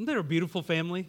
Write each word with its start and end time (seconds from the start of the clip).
Isn't 0.00 0.06
that 0.06 0.16
a 0.16 0.22
beautiful 0.22 0.62
family? 0.62 1.06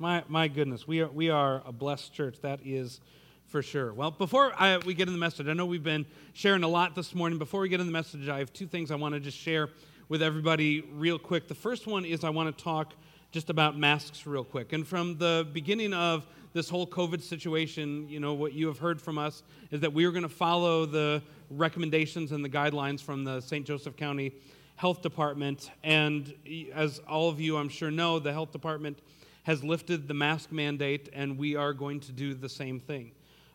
My, 0.00 0.24
my 0.26 0.48
goodness, 0.48 0.88
we 0.88 1.02
are, 1.02 1.06
we 1.06 1.30
are 1.30 1.62
a 1.64 1.70
blessed 1.70 2.12
church. 2.12 2.40
That 2.40 2.58
is 2.64 3.00
for 3.46 3.62
sure. 3.62 3.94
Well, 3.94 4.10
before 4.10 4.52
I, 4.58 4.78
we 4.78 4.94
get 4.94 5.06
in 5.06 5.14
the 5.14 5.20
message, 5.20 5.46
I 5.46 5.52
know 5.52 5.66
we've 5.66 5.84
been 5.84 6.04
sharing 6.32 6.64
a 6.64 6.68
lot 6.68 6.96
this 6.96 7.14
morning. 7.14 7.38
Before 7.38 7.60
we 7.60 7.68
get 7.68 7.78
in 7.78 7.86
the 7.86 7.92
message, 7.92 8.28
I 8.28 8.40
have 8.40 8.52
two 8.52 8.66
things 8.66 8.90
I 8.90 8.96
want 8.96 9.14
to 9.14 9.20
just 9.20 9.38
share 9.38 9.68
with 10.08 10.20
everybody 10.20 10.80
real 10.80 11.16
quick. 11.16 11.46
The 11.46 11.54
first 11.54 11.86
one 11.86 12.04
is 12.04 12.24
I 12.24 12.30
want 12.30 12.58
to 12.58 12.64
talk 12.64 12.94
just 13.30 13.50
about 13.50 13.78
masks 13.78 14.26
real 14.26 14.42
quick. 14.42 14.72
And 14.72 14.84
from 14.84 15.16
the 15.18 15.46
beginning 15.52 15.94
of 15.94 16.26
this 16.54 16.68
whole 16.68 16.88
COVID 16.88 17.22
situation, 17.22 18.08
you 18.08 18.18
know, 18.18 18.34
what 18.34 18.52
you 18.52 18.66
have 18.66 18.78
heard 18.78 19.00
from 19.00 19.16
us 19.16 19.44
is 19.70 19.80
that 19.82 19.92
we 19.92 20.04
are 20.06 20.10
going 20.10 20.24
to 20.24 20.28
follow 20.28 20.86
the 20.86 21.22
recommendations 21.50 22.32
and 22.32 22.44
the 22.44 22.50
guidelines 22.50 23.00
from 23.00 23.22
the 23.22 23.40
St. 23.40 23.64
Joseph 23.64 23.94
County 23.94 24.32
Health 24.78 25.02
Department. 25.02 25.72
And 25.82 26.32
as 26.72 27.00
all 27.00 27.28
of 27.28 27.40
you, 27.40 27.56
I'm 27.56 27.68
sure, 27.68 27.90
know, 27.90 28.20
the 28.20 28.32
Health 28.32 28.52
Department 28.52 29.00
has 29.42 29.64
lifted 29.64 30.06
the 30.06 30.14
mask 30.14 30.52
mandate, 30.52 31.08
and 31.12 31.36
we 31.36 31.56
are 31.56 31.72
going 31.72 31.98
to 31.98 32.12
do 32.12 32.32
the 32.32 32.48
same 32.48 32.78
thing. 32.78 33.10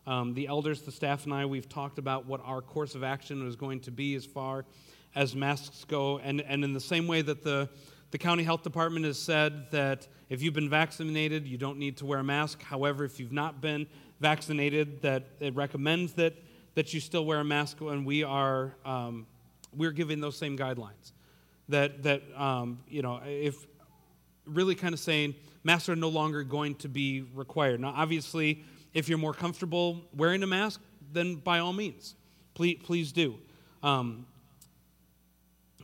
Um, 0.05 0.33
the 0.33 0.47
elders, 0.47 0.81
the 0.81 0.91
staff, 0.91 1.23
and 1.23 1.33
I, 1.33 1.45
we've 1.45 1.69
talked 1.69 1.97
about 1.97 2.25
what 2.25 2.41
our 2.43 2.61
course 2.61 2.93
of 2.93 3.05
action 3.05 3.47
is 3.47 3.55
going 3.55 3.79
to 3.81 3.91
be 3.91 4.15
as 4.15 4.25
far 4.25 4.65
as 5.15 5.33
masks 5.33 5.85
go. 5.85 6.17
And, 6.17 6.41
and 6.41 6.61
in 6.61 6.73
the 6.73 6.81
same 6.81 7.07
way 7.07 7.21
that 7.21 7.41
the, 7.41 7.69
the 8.11 8.17
county 8.17 8.43
health 8.43 8.63
department 8.63 9.05
has 9.05 9.17
said 9.17 9.71
that 9.71 10.09
if 10.27 10.41
you've 10.41 10.53
been 10.53 10.69
vaccinated, 10.69 11.47
you 11.47 11.57
don't 11.57 11.77
need 11.79 11.95
to 11.97 12.05
wear 12.05 12.19
a 12.19 12.23
mask. 12.23 12.61
However, 12.63 13.05
if 13.05 13.17
you've 13.17 13.31
not 13.31 13.61
been 13.61 13.87
vaccinated, 14.19 15.01
that 15.03 15.23
it 15.39 15.55
recommends 15.55 16.11
that, 16.15 16.33
that 16.75 16.93
you 16.93 16.99
still 16.99 17.25
wear 17.25 17.39
a 17.39 17.45
mask, 17.45 17.79
and 17.79 18.05
we 18.05 18.23
are 18.23 18.75
um, 18.83 19.25
we're 19.75 19.91
giving 19.91 20.19
those 20.19 20.37
same 20.37 20.57
guidelines. 20.57 21.11
That, 21.69 22.03
that 22.03 22.21
um, 22.35 22.79
you 22.87 23.01
know, 23.01 23.21
if 23.25 23.55
really 24.45 24.75
kind 24.75 24.93
of 24.93 24.99
saying 24.99 25.35
masks 25.63 25.89
are 25.89 25.95
no 25.95 26.09
longer 26.09 26.43
going 26.43 26.75
to 26.75 26.89
be 26.89 27.21
required. 27.33 27.79
Now, 27.79 27.93
obviously, 27.95 28.63
if 28.93 29.07
you're 29.07 29.17
more 29.17 29.33
comfortable 29.33 30.01
wearing 30.15 30.43
a 30.43 30.47
mask, 30.47 30.81
then 31.11 31.35
by 31.35 31.59
all 31.59 31.73
means, 31.73 32.15
please, 32.53 32.79
please 32.83 33.11
do. 33.11 33.35
Um, 33.81 34.25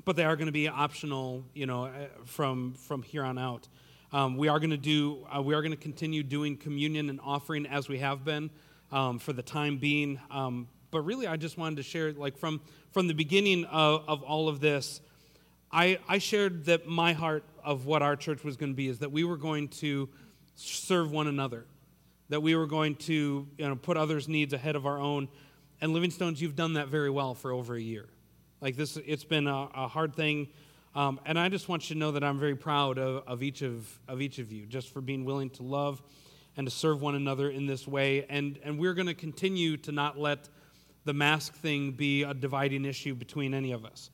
but 0.06 0.16
they 0.16 0.24
are 0.24 0.36
going 0.36 0.48
to 0.48 0.52
be 0.52 0.68
optional, 0.68 1.44
you 1.54 1.66
know, 1.66 1.86
uh, 1.86 1.92
from, 2.26 2.74
from 2.74 3.04
here 3.04 3.24
on 3.24 3.38
out. 3.38 3.68
Um, 4.12 4.38
we 4.38 4.48
are 4.48 4.60
going 4.60 4.72
to 4.72 4.78
do, 4.78 5.26
uh, 5.36 5.42
we 5.42 5.54
are 5.54 5.62
going 5.62 5.72
to 5.72 5.78
continue 5.78 6.24
doing 6.24 6.58
communion 6.58 7.10
and 7.10 7.20
offering 7.24 7.66
as 7.68 7.88
we 7.88 8.00
have 8.00 8.26
been 8.26 8.50
um, 8.92 9.20
for 9.20 9.34
the 9.34 9.44
time 9.44 9.78
being. 9.78 10.20
But 10.92 11.02
really, 11.02 11.28
I 11.28 11.38
just 11.38 11.58
wanted 11.58 11.78
to 11.78 11.84
share, 11.84 12.12
like, 12.14 12.38
from, 12.38 12.62
from 12.92 13.08
the 13.08 13.14
beginning 13.14 13.66
of, 13.66 14.04
of 14.08 14.24
all 14.24 14.48
of 14.50 14.60
this, 14.60 15.02
I, 15.72 16.00
I 16.08 16.18
shared 16.18 16.66
that 16.66 16.88
my 16.88 17.14
heart 17.14 17.44
of 17.64 17.86
what 17.86 18.02
our 18.02 18.16
church 18.16 18.44
was 18.44 18.58
going 18.58 18.72
to 18.72 18.76
be 18.76 18.88
is 18.88 19.00
that 19.00 19.12
we 19.12 19.24
were 19.24 19.38
going 19.38 19.68
to 19.68 20.10
serve 20.56 21.12
one 21.12 21.28
another, 21.28 21.66
that 22.30 22.42
we 22.42 22.56
were 22.56 22.66
going 22.66 22.96
to 22.96 23.48
you 23.58 23.68
know, 23.68 23.76
put 23.76 23.98
others' 23.98 24.28
needs 24.28 24.54
ahead 24.54 24.76
of 24.76 24.86
our 24.86 25.00
own. 25.00 25.28
And 25.80 25.94
Livingstones, 25.94 26.42
you've 26.42 26.56
done 26.56 26.74
that 26.74 26.88
very 26.88 27.10
well 27.10 27.36
for 27.36 27.52
over 27.52 27.76
a 27.76 27.82
year. 27.82 28.08
Like 28.62 28.76
this, 28.76 28.98
it's 28.98 29.24
been 29.24 29.48
a, 29.48 29.70
a 29.76 29.88
hard 29.88 30.16
thing. 30.16 30.48
Um, 30.96 31.20
and 31.26 31.38
I 31.40 31.50
just 31.50 31.70
want 31.70 31.90
you 31.90 31.94
to 31.94 32.00
know 32.00 32.12
that 32.12 32.24
I'm 32.24 32.40
very 32.40 32.56
proud 32.56 32.98
of, 32.98 33.24
of, 33.28 33.44
each 33.44 33.62
of, 33.62 33.88
of 34.08 34.22
each 34.22 34.40
of 34.40 34.52
you, 34.52 34.66
just 34.66 34.92
for 34.92 35.02
being 35.02 35.24
willing 35.24 35.52
to 35.52 35.64
love 35.64 36.02
and 36.58 36.66
to 36.68 36.72
serve 36.72 37.02
one 37.02 37.16
another 37.16 37.50
in 37.50 37.68
this 37.68 37.88
way. 37.88 38.26
And, 38.28 38.60
and 38.64 38.80
we're 38.80 38.96
going 38.96 39.08
to 39.08 39.14
continue 39.14 39.78
to 39.78 39.92
not 39.92 40.18
let 40.20 40.50
the 41.06 41.14
mask 41.14 41.54
thing 41.56 41.92
be 41.92 42.24
a 42.24 42.34
dividing 42.34 42.86
issue 42.86 43.16
between 43.16 43.54
any 43.54 43.72
of 43.72 43.86
us. 43.86 44.10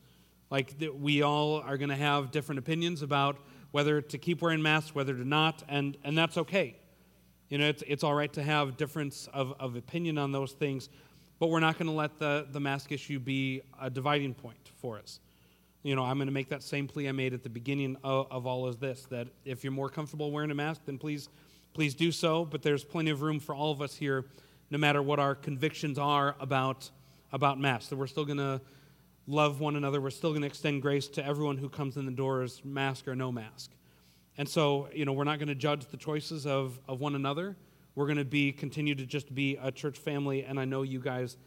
Like, 0.50 0.76
we 1.00 1.22
all 1.22 1.60
are 1.62 1.78
going 1.78 1.90
to 1.90 1.96
have 1.96 2.32
different 2.32 2.60
opinions 2.60 3.02
about 3.02 3.38
whether 3.72 4.00
to 4.00 4.18
keep 4.18 4.42
wearing 4.42 4.62
masks, 4.62 4.96
whether 4.96 5.14
to 5.14 5.28
not, 5.28 5.64
and, 5.68 5.98
and 6.04 6.18
that's 6.18 6.38
okay. 6.38 6.78
You 7.50 7.58
know, 7.58 7.68
it's, 7.68 7.84
it's 7.88 8.04
all 8.04 8.14
right 8.14 8.32
to 8.34 8.44
have 8.44 8.78
difference 8.78 9.28
of, 9.34 9.54
of 9.60 9.76
opinion 9.76 10.18
on 10.18 10.32
those 10.32 10.54
things, 10.54 10.90
but 11.40 11.48
we're 11.48 11.60
not 11.60 11.78
going 11.78 11.88
to 11.88 11.94
let 11.94 12.18
the, 12.18 12.48
the 12.52 12.60
mask 12.60 12.92
issue 12.92 13.20
be 13.20 13.62
a 13.82 13.90
dividing 13.90 14.34
point 14.34 14.72
for 14.78 14.98
us. 14.98 15.20
You 15.84 15.96
know, 15.96 16.04
I'm 16.04 16.18
going 16.18 16.28
to 16.28 16.34
make 16.34 16.50
that 16.50 16.64
same 16.64 16.88
plea 16.88 17.10
I 17.10 17.12
made 17.12 17.34
at 17.34 17.44
the 17.44 17.50
beginning 17.50 17.98
of, 18.04 18.28
of 18.32 18.48
all 18.48 18.66
of 18.66 18.80
this 18.80 19.06
that 19.12 19.28
if 19.44 19.64
you're 19.64 19.74
more 19.74 19.90
comfortable 19.90 20.32
wearing 20.32 20.52
a 20.52 20.56
mask, 20.56 20.82
then 20.86 20.98
please, 20.98 21.30
please 21.74 21.94
do 21.94 22.12
so. 22.12 22.46
But 22.46 22.64
there's 22.64 22.84
plenty 22.84 23.12
of 23.12 23.22
room 23.22 23.40
for 23.40 23.54
all 23.54 23.72
of 23.72 23.82
us 23.82 23.96
here 23.96 24.26
no 24.70 24.78
matter 24.78 25.02
what 25.02 25.20
our 25.20 25.36
convictions 25.36 25.98
are 25.98 26.36
about, 26.40 26.90
about 27.32 27.60
Mass. 27.60 27.88
That 27.88 27.98
we're 27.98 28.08
still 28.08 28.26
going 28.26 28.38
to 28.38 28.62
love 29.28 29.60
one 29.60 29.76
another. 29.76 30.02
We're 30.02 30.10
still 30.10 30.32
going 30.32 30.42
to 30.42 30.48
extend 30.48 30.82
grace 30.82 31.08
to 31.10 31.26
everyone 31.26 31.58
who 31.58 31.70
comes 31.70 31.98
in 31.98 32.06
the 32.06 32.12
doors, 32.12 32.62
mask 32.64 33.08
or 33.08 33.16
no 33.16 33.32
mask. 33.32 33.72
And 34.38 34.48
so, 34.48 34.90
you 34.94 35.06
know, 35.06 35.14
we're 35.14 35.24
not 35.24 35.40
going 35.40 35.48
to 35.48 35.56
judge 35.56 35.86
the 35.88 35.98
choices 35.98 36.46
of, 36.46 36.80
of 36.88 37.00
one 37.00 37.16
another. 37.16 37.56
We're 37.96 38.08
going 38.08 38.18
to 38.18 38.26
be 38.26 38.52
continue 38.52 38.94
to 38.96 39.06
just 39.06 39.34
be 39.34 39.58
a 39.62 39.72
church 39.72 39.98
family, 39.98 40.44
and 40.44 40.60
I 40.60 40.66
know 40.66 40.82
you 40.82 41.00
guys 41.00 41.38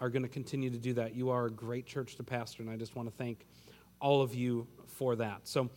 are 0.00 0.08
going 0.08 0.22
to 0.22 0.28
continue 0.28 0.70
to 0.70 0.78
do 0.78 0.94
that. 0.94 1.14
You 1.14 1.30
are 1.30 1.46
a 1.46 1.50
great 1.50 1.84
church 1.84 2.16
to 2.16 2.22
pastor, 2.22 2.62
and 2.62 2.70
I 2.70 2.76
just 2.76 2.96
want 2.96 3.10
to 3.10 3.14
thank 3.16 3.44
all 4.00 4.22
of 4.22 4.34
you 4.34 4.66
for 4.86 5.16
that. 5.16 5.40
So 5.44 5.68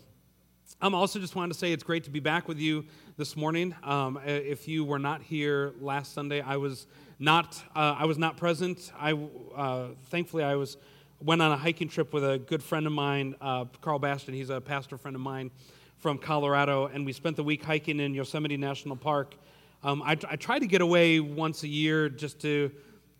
I'm 0.79 0.95
also 0.95 1.19
just 1.19 1.35
wanted 1.35 1.53
to 1.53 1.59
say 1.59 1.71
it's 1.71 1.83
great 1.83 2.03
to 2.03 2.09
be 2.09 2.19
back 2.19 2.47
with 2.47 2.59
you 2.59 2.85
this 3.17 3.35
morning. 3.35 3.75
Um, 3.83 4.19
if 4.25 4.67
you 4.67 4.85
were 4.85 4.99
not 4.99 5.21
here 5.21 5.73
last 5.79 6.13
Sunday, 6.13 6.41
I 6.41 6.57
was 6.57 6.87
not. 7.19 7.61
Uh, 7.75 7.95
I 7.97 8.05
was 8.05 8.17
not 8.17 8.37
present. 8.37 8.91
I 8.97 9.13
uh, 9.55 9.87
thankfully 10.05 10.43
I 10.43 10.55
was 10.55 10.77
went 11.19 11.41
on 11.41 11.51
a 11.51 11.57
hiking 11.57 11.89
trip 11.89 12.13
with 12.13 12.23
a 12.23 12.39
good 12.39 12.63
friend 12.63 12.87
of 12.87 12.93
mine, 12.93 13.35
uh, 13.41 13.65
Carl 13.81 13.99
Bastion. 13.99 14.33
He's 14.33 14.49
a 14.49 14.61
pastor 14.61 14.97
friend 14.97 15.15
of 15.15 15.21
mine 15.21 15.51
from 15.97 16.17
Colorado, 16.17 16.87
and 16.87 17.05
we 17.05 17.13
spent 17.13 17.35
the 17.35 17.43
week 17.43 17.63
hiking 17.63 17.99
in 17.99 18.13
Yosemite 18.13 18.57
National 18.57 18.95
Park. 18.95 19.35
Um, 19.83 20.01
I, 20.03 20.11
I 20.29 20.35
try 20.35 20.59
to 20.59 20.67
get 20.67 20.81
away 20.81 21.19
once 21.19 21.63
a 21.63 21.67
year 21.67 22.09
just 22.09 22.39
to 22.41 22.71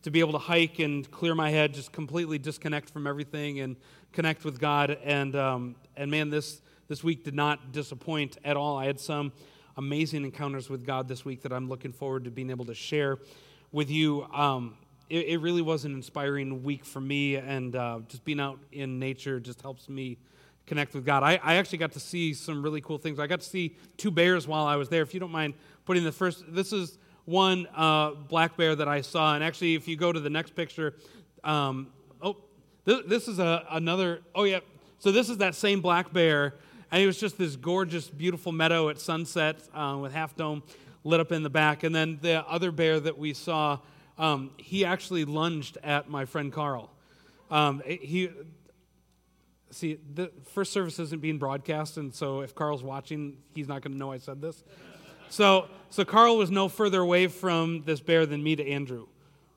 to 0.03 0.09
be 0.09 0.19
able 0.19 0.31
to 0.31 0.39
hike 0.39 0.79
and 0.79 1.09
clear 1.11 1.35
my 1.35 1.51
head, 1.51 1.73
just 1.73 1.91
completely 1.91 2.39
disconnect 2.39 2.89
from 2.89 3.05
everything 3.05 3.59
and 3.59 3.75
connect 4.11 4.43
with 4.43 4.59
God. 4.59 4.97
And 5.03 5.35
um, 5.35 5.75
and 5.95 6.09
man, 6.09 6.29
this 6.29 6.61
this 6.91 7.05
week 7.05 7.23
did 7.23 7.33
not 7.33 7.71
disappoint 7.71 8.37
at 8.43 8.57
all. 8.57 8.77
I 8.77 8.85
had 8.85 8.99
some 8.99 9.31
amazing 9.77 10.25
encounters 10.25 10.69
with 10.69 10.85
God 10.85 11.07
this 11.07 11.23
week 11.23 11.41
that 11.43 11.53
I'm 11.53 11.69
looking 11.69 11.93
forward 11.93 12.25
to 12.25 12.31
being 12.31 12.49
able 12.49 12.65
to 12.65 12.73
share 12.73 13.19
with 13.71 13.89
you. 13.89 14.23
Um, 14.25 14.75
it, 15.09 15.25
it, 15.27 15.37
really 15.37 15.61
was 15.61 15.85
an 15.85 15.93
inspiring 15.93 16.63
week 16.63 16.83
for 16.83 16.99
me, 16.99 17.37
and 17.37 17.77
uh, 17.77 17.99
just 18.09 18.25
being 18.25 18.41
out 18.41 18.59
in 18.73 18.99
nature 18.99 19.39
just 19.39 19.61
helps 19.61 19.87
me 19.87 20.17
connect 20.65 20.93
with 20.93 21.05
God. 21.05 21.23
I, 21.23 21.39
I, 21.41 21.55
actually 21.55 21.77
got 21.77 21.93
to 21.93 21.99
see 22.01 22.33
some 22.33 22.61
really 22.61 22.81
cool 22.81 22.97
things. 22.97 23.19
I 23.19 23.27
got 23.27 23.39
to 23.39 23.47
see 23.47 23.77
two 23.95 24.11
bears 24.11 24.45
while 24.45 24.65
I 24.65 24.75
was 24.75 24.89
there. 24.89 25.01
If 25.01 25.13
you 25.13 25.21
don't 25.21 25.31
mind 25.31 25.53
putting 25.85 26.03
the 26.03 26.11
first, 26.11 26.43
this 26.49 26.73
is 26.73 26.97
one 27.23 27.69
uh, 27.73 28.15
black 28.15 28.57
bear 28.57 28.75
that 28.75 28.89
I 28.89 28.99
saw, 28.99 29.33
and 29.33 29.45
actually, 29.45 29.75
if 29.75 29.87
you 29.87 29.95
go 29.95 30.11
to 30.11 30.19
the 30.19 30.29
next 30.29 30.57
picture, 30.57 30.95
um, 31.45 31.87
oh, 32.21 32.35
this, 32.83 32.99
this 33.07 33.27
is 33.29 33.39
a, 33.39 33.65
another. 33.69 34.23
Oh 34.35 34.43
yeah, 34.43 34.59
so 34.99 35.13
this 35.13 35.29
is 35.29 35.37
that 35.37 35.55
same 35.55 35.79
black 35.79 36.11
bear 36.11 36.55
and 36.91 37.01
it 37.01 37.05
was 37.05 37.17
just 37.17 37.37
this 37.37 37.55
gorgeous, 37.55 38.09
beautiful 38.09 38.51
meadow 38.51 38.89
at 38.89 38.99
sunset 38.99 39.61
uh, 39.73 39.97
with 39.99 40.13
Half 40.13 40.35
Dome 40.35 40.61
lit 41.03 41.19
up 41.19 41.31
in 41.31 41.41
the 41.41 41.49
back. 41.49 41.83
And 41.83 41.95
then 41.95 42.19
the 42.21 42.45
other 42.47 42.71
bear 42.71 42.99
that 42.99 43.17
we 43.17 43.33
saw, 43.33 43.79
um, 44.17 44.51
he 44.57 44.83
actually 44.83 45.25
lunged 45.25 45.77
at 45.83 46.09
my 46.09 46.25
friend 46.25 46.51
Carl. 46.51 46.91
Um, 47.49 47.81
he, 47.85 48.29
see, 49.71 49.99
the 50.13 50.31
first 50.53 50.73
service 50.73 50.99
isn't 50.99 51.21
being 51.21 51.37
broadcast, 51.37 51.97
and 51.97 52.13
so 52.13 52.41
if 52.41 52.53
Carl's 52.53 52.83
watching, 52.83 53.37
he's 53.55 53.67
not 53.67 53.81
going 53.81 53.93
to 53.93 53.97
know 53.97 54.11
I 54.11 54.17
said 54.17 54.41
this. 54.41 54.63
So, 55.29 55.67
so 55.89 56.03
Carl 56.03 56.37
was 56.37 56.51
no 56.51 56.67
further 56.67 56.99
away 56.99 57.27
from 57.27 57.83
this 57.85 58.01
bear 58.01 58.25
than 58.25 58.43
me 58.43 58.55
to 58.57 58.67
Andrew, 58.67 59.07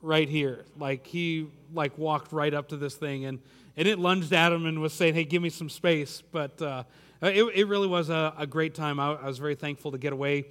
right 0.03 0.29
here. 0.29 0.65
Like 0.79 1.07
he 1.07 1.49
like 1.73 1.99
walked 1.99 2.33
right 2.33 2.55
up 2.55 2.69
to 2.69 2.77
this 2.77 2.95
thing, 2.95 3.25
and 3.25 3.41
and 3.77 3.89
it 3.89 3.99
lunged 3.99 4.33
at 4.33 4.53
him 4.53 4.67
and 4.67 4.81
was 4.81 4.93
saying, 4.93 5.15
"Hey, 5.15 5.25
give 5.25 5.43
me 5.43 5.51
some 5.51 5.69
space." 5.69 6.23
But 6.33 6.63
uh, 6.63 6.85
it, 7.27 7.45
it 7.55 7.69
really 7.69 7.87
was 7.87 8.11
a, 8.11 8.35
a 8.37 8.47
great 8.47 8.75
time. 8.75 9.01
I, 9.01 9.15
I, 9.15 9.27
was 9.27 9.39
very 9.39 9.55
thankful 9.55 9.93
to 9.93 9.99
get 9.99 10.13
away 10.13 10.47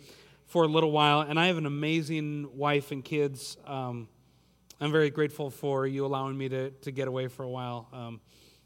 for 0.48 0.64
a 0.64 0.68
little 0.68 0.92
while. 0.92 1.22
And 1.22 1.40
I 1.40 1.48
have 1.48 1.58
an 1.58 1.66
amazing 1.66 2.58
wife 2.58 2.92
and 2.92 3.04
kids. 3.04 3.58
Um, 3.66 4.08
I'm 4.80 4.92
very 4.92 5.10
grateful 5.10 5.50
for 5.50 5.86
you 5.86 6.06
allowing 6.06 6.38
me 6.38 6.50
to, 6.50 6.72
to 6.72 6.92
get 6.92 7.08
away 7.08 7.28
for 7.28 7.44
a 7.44 7.50
while. 7.50 7.88
Um, 7.94 8.22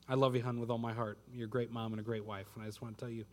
I 0.08 0.16
love 0.16 0.36
you, 0.36 0.42
hon, 0.42 0.60
with 0.60 0.70
all 0.70 0.78
my 0.78 0.94
heart. 0.94 1.18
You're 1.34 1.48
a 1.48 1.50
great 1.50 1.72
mom 1.72 1.92
and 1.92 2.00
a 2.00 2.04
great 2.04 2.26
wife. 2.26 2.48
And 2.56 2.64
I 2.64 2.68
just 2.68 2.82
want 2.82 2.98
to 2.98 3.06
tell 3.06 3.12
you 3.12 3.26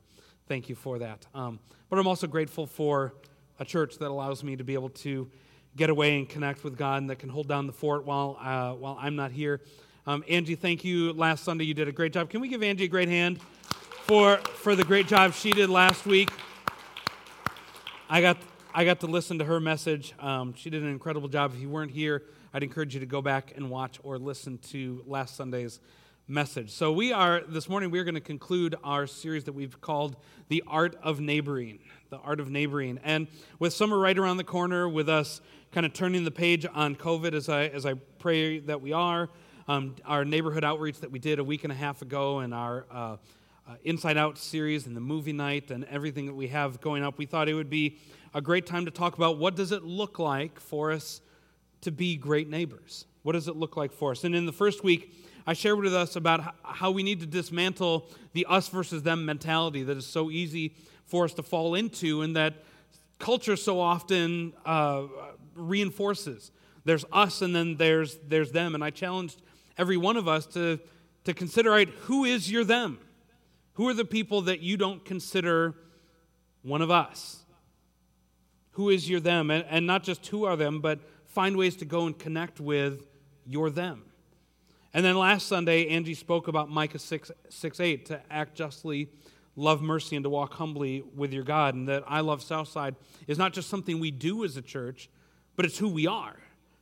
thank 0.49 0.69
you 0.69 0.75
for 0.75 0.99
that. 0.99 1.26
Um, 1.35 1.61
but 1.88 1.99
I'm 1.99 2.06
also 2.06 2.26
grateful 2.26 2.67
for 2.67 3.15
a 3.59 3.65
church 3.65 3.99
that 3.99 4.09
allows 4.09 4.43
me 4.43 4.56
to 4.56 4.65
be 4.65 4.75
able 4.75 4.91
to 4.91 5.31
get 5.76 5.91
away 5.91 6.19
and 6.19 6.29
connect 6.29 6.65
with 6.65 6.76
God 6.76 6.99
and 6.99 7.11
that 7.11 7.19
can 7.19 7.29
hold 7.29 7.49
down 7.49 7.67
the 7.67 7.73
fort 7.73 8.05
while, 8.05 8.37
uh, 8.41 8.73
while 8.73 8.97
I'm 9.00 9.17
not 9.17 9.31
here. 9.31 9.61
Um, 10.06 10.23
Angie, 10.29 10.55
thank 10.55 10.85
you. 10.85 11.12
Last 11.12 11.44
Sunday, 11.44 11.65
you 11.65 11.75
did 11.75 11.88
a 11.88 11.93
great 11.93 12.12
job. 12.12 12.29
Can 12.29 12.41
we 12.41 12.49
give 12.49 12.62
Angie 12.62 12.85
a 12.85 12.88
great 12.88 13.09
hand? 13.09 13.41
For, 14.04 14.36
for 14.36 14.76
the 14.76 14.84
great 14.84 15.06
job 15.06 15.32
she 15.32 15.50
did 15.50 15.70
last 15.70 16.04
week. 16.04 16.28
I 18.10 18.20
got, 18.20 18.36
I 18.74 18.84
got 18.84 19.00
to 19.00 19.06
listen 19.06 19.38
to 19.38 19.46
her 19.46 19.60
message. 19.60 20.12
Um, 20.18 20.52
she 20.52 20.68
did 20.68 20.82
an 20.82 20.90
incredible 20.90 21.26
job. 21.26 21.54
If 21.54 21.60
you 21.62 21.70
weren't 21.70 21.90
here, 21.90 22.22
I'd 22.52 22.62
encourage 22.62 22.92
you 22.92 23.00
to 23.00 23.06
go 23.06 23.22
back 23.22 23.54
and 23.56 23.70
watch 23.70 23.98
or 24.02 24.18
listen 24.18 24.58
to 24.72 25.02
last 25.06 25.36
Sunday's 25.36 25.80
message. 26.28 26.70
So, 26.70 26.92
we 26.92 27.14
are, 27.14 27.44
this 27.48 27.66
morning, 27.66 27.90
we're 27.90 28.04
going 28.04 28.14
to 28.14 28.20
conclude 28.20 28.74
our 28.84 29.06
series 29.06 29.44
that 29.44 29.54
we've 29.54 29.80
called 29.80 30.16
The 30.48 30.62
Art 30.66 30.96
of 31.02 31.18
Neighboring. 31.20 31.78
The 32.10 32.18
Art 32.18 32.40
of 32.40 32.50
Neighboring. 32.50 33.00
And 33.04 33.26
with 33.58 33.72
summer 33.72 33.98
right 33.98 34.18
around 34.18 34.36
the 34.36 34.44
corner, 34.44 34.86
with 34.86 35.08
us 35.08 35.40
kind 35.72 35.86
of 35.86 35.94
turning 35.94 36.24
the 36.24 36.30
page 36.30 36.66
on 36.74 36.94
COVID, 36.94 37.32
as 37.32 37.48
I, 37.48 37.68
as 37.68 37.86
I 37.86 37.94
pray 38.18 38.58
that 38.58 38.82
we 38.82 38.92
are, 38.92 39.30
um, 39.66 39.94
our 40.04 40.26
neighborhood 40.26 40.62
outreach 40.62 41.00
that 41.00 41.10
we 41.10 41.18
did 41.18 41.38
a 41.38 41.44
week 41.44 41.64
and 41.64 41.72
a 41.72 41.76
half 41.76 42.02
ago, 42.02 42.40
and 42.40 42.52
our 42.52 42.84
uh, 42.90 43.16
uh, 43.66 43.76
Inside 43.84 44.16
Out 44.16 44.38
series, 44.38 44.87
and 44.87 44.96
the 44.96 45.00
movie 45.00 45.32
night, 45.32 45.70
and 45.70 45.84
everything 45.84 46.26
that 46.26 46.34
we 46.34 46.49
have 46.49 46.81
going 46.81 47.02
up, 47.02 47.19
we 47.19 47.26
thought 47.26 47.49
it 47.49 47.55
would 47.55 47.70
be 47.70 47.99
a 48.34 48.40
great 48.40 48.66
time 48.66 48.84
to 48.84 48.90
talk 48.90 49.16
about 49.16 49.38
what 49.38 49.56
does 49.56 49.72
it 49.72 49.84
look 49.84 50.19
like 50.19 50.61
for 50.61 50.93
us 50.93 51.20
to 51.81 51.90
be 51.90 52.16
great 52.16 52.49
neighbors. 52.49 53.06
What 53.22 53.32
does 53.32 53.49
it 53.49 53.56
look 53.56 53.76
like 53.76 53.93
for 53.93 54.11
us? 54.11 54.25
And 54.25 54.34
in 54.34 54.44
the 54.44 54.52
first 54.52 54.84
week, 54.84 55.14
I 55.46 55.52
shared 55.52 55.78
with 55.78 55.94
us 55.94 56.16
about 56.16 56.55
how 56.62 56.90
we 56.90 57.02
need 57.02 57.20
to 57.20 57.26
dismantle 57.26 58.08
the 58.32 58.46
us 58.49 58.69
versus 58.69 59.02
them 59.02 59.25
mentality 59.25 59.82
that 59.82 59.96
is 59.96 60.06
so 60.06 60.31
easy 60.31 60.75
for 61.06 61.25
us 61.25 61.34
to 61.34 61.43
fall 61.43 61.75
into 61.75 62.22
and 62.22 62.34
that 62.37 62.64
culture 63.19 63.56
so 63.56 63.81
often 63.81 64.52
uh, 64.64 65.05
reinforces. 65.55 66.50
There's 66.84 67.05
us 67.12 67.40
and 67.43 67.55
then 67.55 67.76
there's, 67.76 68.19
there's 68.28 68.52
them. 68.52 68.75
And 68.75 68.82
I 68.82 68.90
challenged 68.90 69.40
every 69.78 69.96
one 69.96 70.16
of 70.16 70.28
us 70.28 70.46
to, 70.46 70.81
to 71.25 71.34
consider 71.34 71.70
right, 71.70 71.88
who 71.88 72.25
is 72.25 72.50
your 72.50 72.64
them? 72.64 72.99
Who 73.75 73.88
are 73.88 73.94
the 73.94 74.05
people 74.05 74.43
that 74.43 74.61
you 74.61 74.76
don't 74.76 75.05
consider 75.05 75.75
one 76.62 76.82
of 76.82 76.91
us? 76.91 77.44
Who 78.73 78.88
is 78.88 79.09
your 79.09 79.21
them? 79.21 79.50
And, 79.50 79.65
and 79.69 79.87
not 79.87 80.03
just 80.03 80.26
who 80.29 80.44
are 80.44 80.56
them, 80.56 80.81
but 80.81 81.00
find 81.26 81.56
ways 81.56 81.76
to 81.76 81.85
go 81.85 82.06
and 82.06 82.19
connect 82.19 82.61
with 82.61 83.06
your 83.47 83.71
them. 83.71 84.05
And 84.93 85.05
then 85.05 85.17
last 85.17 85.49
Sunday, 85.49 85.88
Angie 85.88 86.15
spoke 86.15 86.47
about 86.47 86.71
Micah 86.71 87.00
6, 87.00 87.31
6 87.49 87.81
8 87.81 88.06
to 88.06 88.21
act 88.31 88.55
justly, 88.55 89.09
love 89.56 89.82
mercy, 89.82 90.15
and 90.15 90.23
to 90.23 90.31
walk 90.31 90.55
humbly 90.55 91.03
with 91.17 91.32
your 91.32 91.43
God. 91.43 91.75
And 91.75 91.88
that 91.88 92.05
I 92.06 92.21
love 92.21 92.43
Southside 92.43 92.94
is 93.26 93.38
not 93.38 93.53
just 93.53 93.69
something 93.69 93.99
we 93.99 94.12
do 94.12 94.44
as 94.44 94.56
a 94.56 94.62
church, 94.62 95.11
but 95.56 95.65
it's 95.65 95.79
who 95.79 95.88
we 95.88 96.06
are. 96.06 96.37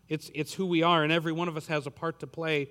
It's, 0.09 0.31
it's 0.35 0.53
who 0.53 0.67
we 0.67 0.83
are, 0.83 1.03
and 1.03 1.11
every 1.11 1.33
one 1.33 1.49
of 1.49 1.57
us 1.57 1.69
has 1.69 1.87
a 1.87 1.91
part 1.91 2.21
to 2.21 2.27
play 2.27 2.69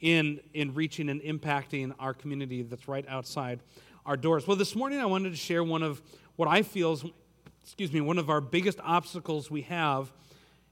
in, 0.00 0.40
in 0.52 0.74
reaching 0.74 1.08
and 1.08 1.20
impacting 1.22 1.94
our 1.98 2.14
community 2.14 2.62
that's 2.62 2.88
right 2.88 3.04
outside 3.08 3.60
our 4.06 4.16
doors. 4.16 4.46
Well, 4.46 4.56
this 4.56 4.74
morning 4.74 5.00
I 5.00 5.06
wanted 5.06 5.30
to 5.30 5.36
share 5.36 5.64
one 5.64 5.82
of 5.82 6.02
what 6.36 6.48
I 6.48 6.62
feel 6.62 6.92
is, 6.92 7.04
excuse 7.62 7.92
me, 7.92 8.00
one 8.00 8.18
of 8.18 8.28
our 8.28 8.40
biggest 8.40 8.78
obstacles 8.82 9.50
we 9.50 9.62
have 9.62 10.12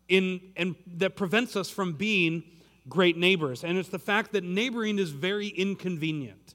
in, 0.08 0.40
and 0.56 0.74
that 0.98 1.16
prevents 1.16 1.56
us 1.56 1.70
from 1.70 1.94
being 1.94 2.42
great 2.88 3.16
neighbors. 3.16 3.64
And 3.64 3.78
it's 3.78 3.88
the 3.88 3.98
fact 3.98 4.32
that 4.32 4.44
neighboring 4.44 4.98
is 4.98 5.10
very 5.10 5.48
inconvenient. 5.48 6.54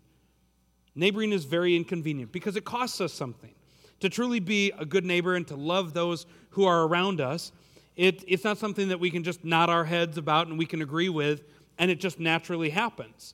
Neighboring 0.94 1.32
is 1.32 1.46
very 1.46 1.76
inconvenient 1.76 2.32
because 2.32 2.56
it 2.56 2.66
costs 2.66 3.02
us 3.02 3.14
something. 3.14 3.54
To 4.02 4.10
truly 4.10 4.40
be 4.40 4.72
a 4.78 4.86
good 4.86 5.06
neighbor 5.06 5.36
and 5.36 5.48
to 5.48 5.56
love 5.56 5.94
those 5.94 6.28
who 6.50 6.66
are 6.66 6.84
around 6.84 7.22
us, 7.22 7.52
it, 7.96 8.24
it's 8.28 8.44
not 8.44 8.60
something 8.60 8.90
that 8.90 9.00
we 9.00 9.10
can 9.10 9.24
just 9.24 9.44
nod 9.44 9.70
our 9.70 9.86
heads 9.86 10.18
about 10.18 10.48
and 10.48 10.58
we 10.58 10.68
can 10.68 10.84
agree 10.84 11.10
with, 11.10 11.42
and 11.78 11.92
it 11.92 12.00
just 12.00 12.20
naturally 12.20 12.70
happens. 12.70 13.34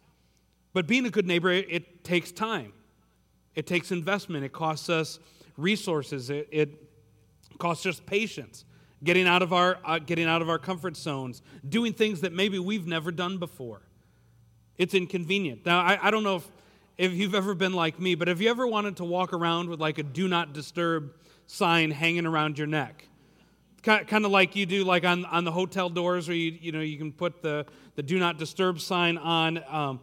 But 0.74 0.88
being 0.88 1.06
a 1.06 1.10
good 1.10 1.28
neighbor, 1.28 1.52
it, 1.52 1.68
it 1.70 2.04
takes 2.04 2.32
time, 2.32 2.74
it 3.56 3.68
takes 3.68 3.92
investment, 3.92 4.44
it 4.44 4.54
costs 4.54 4.90
us 4.90 5.20
resources, 5.58 6.30
it, 6.30 6.48
it 6.52 6.70
costs 7.60 7.86
us 7.86 8.00
patience 8.00 8.66
getting 9.04 9.28
out 9.28 9.42
of 9.42 9.54
our, 9.54 9.78
uh, 9.84 10.00
getting 10.00 10.26
out 10.26 10.42
of 10.42 10.50
our 10.50 10.58
comfort 10.58 10.96
zones, 10.96 11.42
doing 11.68 11.94
things 11.94 12.22
that 12.22 12.34
maybe 12.34 12.58
we've 12.58 12.88
never 12.88 13.12
done 13.12 13.38
before. 13.38 13.82
It's 14.78 14.94
inconvenient. 14.94 15.66
Now, 15.66 15.82
I, 15.82 16.00
I 16.02 16.12
don't 16.12 16.24
know 16.24 16.38
if, 16.38 16.48
if 16.98 17.12
you've 17.12 17.36
ever 17.36 17.54
been 17.54 17.74
like 17.74 18.00
me, 18.00 18.16
but 18.16 18.28
have 18.28 18.42
you 18.42 18.50
ever 18.50 18.66
wanted 18.66 18.98
to 18.98 19.04
walk 19.04 19.34
around 19.34 19.70
with 19.70 19.80
like 19.80 19.98
a 19.98 20.04
do 20.04 20.28
not 20.28 20.54
disturb 20.54 21.14
sign 21.48 21.92
hanging 21.92 22.26
around 22.26 22.58
your 22.58 22.68
neck? 22.68 23.08
Kind 23.84 24.26
of 24.26 24.32
like 24.32 24.56
you 24.56 24.66
do 24.66 24.86
like 24.86 25.04
on, 25.04 25.26
on 25.26 25.44
the 25.44 25.52
hotel 25.52 25.90
doors 25.90 26.30
where 26.30 26.38
you, 26.38 26.58
you, 26.62 26.72
know, 26.72 26.80
you 26.80 26.98
can 26.98 27.12
put 27.12 27.42
the, 27.42 27.66
the 27.96 28.02
do 28.02 28.18
not 28.18 28.38
disturb 28.38 28.80
sign 28.80 29.18
on. 29.18 29.62
Um, 29.68 30.00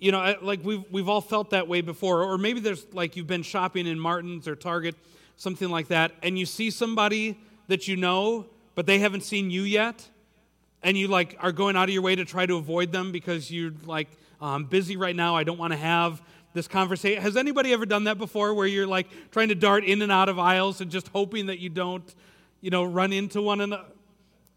you 0.00 0.10
know, 0.10 0.36
like 0.42 0.64
we've, 0.64 0.82
we've 0.90 1.08
all 1.08 1.20
felt 1.20 1.50
that 1.50 1.68
way 1.68 1.80
before. 1.80 2.24
Or 2.24 2.38
maybe 2.38 2.58
there's 2.58 2.86
like 2.92 3.16
you've 3.16 3.28
been 3.28 3.42
shopping 3.42 3.86
in 3.86 4.00
Martin's 4.00 4.48
or 4.48 4.56
Target, 4.56 4.96
something 5.36 5.68
like 5.68 5.88
that, 5.88 6.12
and 6.22 6.38
you 6.38 6.44
see 6.44 6.70
somebody 6.70 7.38
that 7.68 7.86
you 7.86 7.96
know, 7.96 8.46
but 8.74 8.86
they 8.86 8.98
haven't 8.98 9.22
seen 9.22 9.50
you 9.50 9.62
yet, 9.62 10.08
and 10.82 10.96
you 10.96 11.06
like 11.06 11.36
are 11.40 11.52
going 11.52 11.76
out 11.76 11.84
of 11.84 11.90
your 11.90 12.02
way 12.02 12.16
to 12.16 12.24
try 12.24 12.46
to 12.46 12.56
avoid 12.56 12.90
them 12.90 13.12
because 13.12 13.50
you're 13.50 13.72
like, 13.84 14.08
oh, 14.40 14.48
I'm 14.48 14.64
busy 14.64 14.96
right 14.96 15.14
now. 15.14 15.36
I 15.36 15.44
don't 15.44 15.58
want 15.58 15.72
to 15.72 15.78
have 15.78 16.20
this 16.52 16.66
conversation. 16.66 17.22
Has 17.22 17.36
anybody 17.36 17.72
ever 17.72 17.86
done 17.86 18.04
that 18.04 18.18
before 18.18 18.54
where 18.54 18.66
you're 18.66 18.86
like 18.86 19.06
trying 19.30 19.48
to 19.48 19.54
dart 19.54 19.84
in 19.84 20.02
and 20.02 20.10
out 20.10 20.28
of 20.28 20.38
aisles 20.38 20.80
and 20.80 20.90
just 20.90 21.08
hoping 21.08 21.46
that 21.46 21.58
you 21.58 21.68
don't, 21.68 22.14
you 22.60 22.70
know, 22.70 22.84
run 22.84 23.12
into 23.12 23.42
one 23.42 23.60
another? 23.60 23.84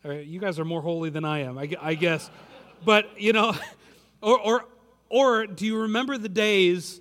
You 0.05 0.39
guys 0.39 0.59
are 0.59 0.65
more 0.65 0.81
holy 0.81 1.09
than 1.09 1.23
I 1.23 1.39
am, 1.39 1.57
I, 1.57 1.69
I 1.81 1.93
guess. 1.95 2.29
But, 2.83 3.21
you 3.21 3.33
know, 3.33 3.53
or, 4.21 4.39
or, 4.39 4.65
or 5.09 5.47
do 5.47 5.65
you 5.65 5.81
remember 5.83 6.17
the 6.17 6.29
days 6.29 6.99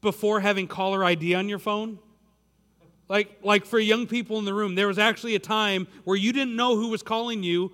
before 0.00 0.40
having 0.40 0.66
caller 0.66 1.04
ID 1.04 1.34
on 1.34 1.48
your 1.48 1.58
phone? 1.58 1.98
Like, 3.08 3.38
like 3.42 3.66
for 3.66 3.78
young 3.78 4.06
people 4.06 4.38
in 4.38 4.44
the 4.44 4.54
room, 4.54 4.74
there 4.74 4.88
was 4.88 4.98
actually 4.98 5.34
a 5.34 5.40
time 5.40 5.86
where 6.04 6.16
you 6.16 6.32
didn't 6.32 6.56
know 6.56 6.76
who 6.76 6.88
was 6.88 7.02
calling 7.02 7.42
you 7.42 7.72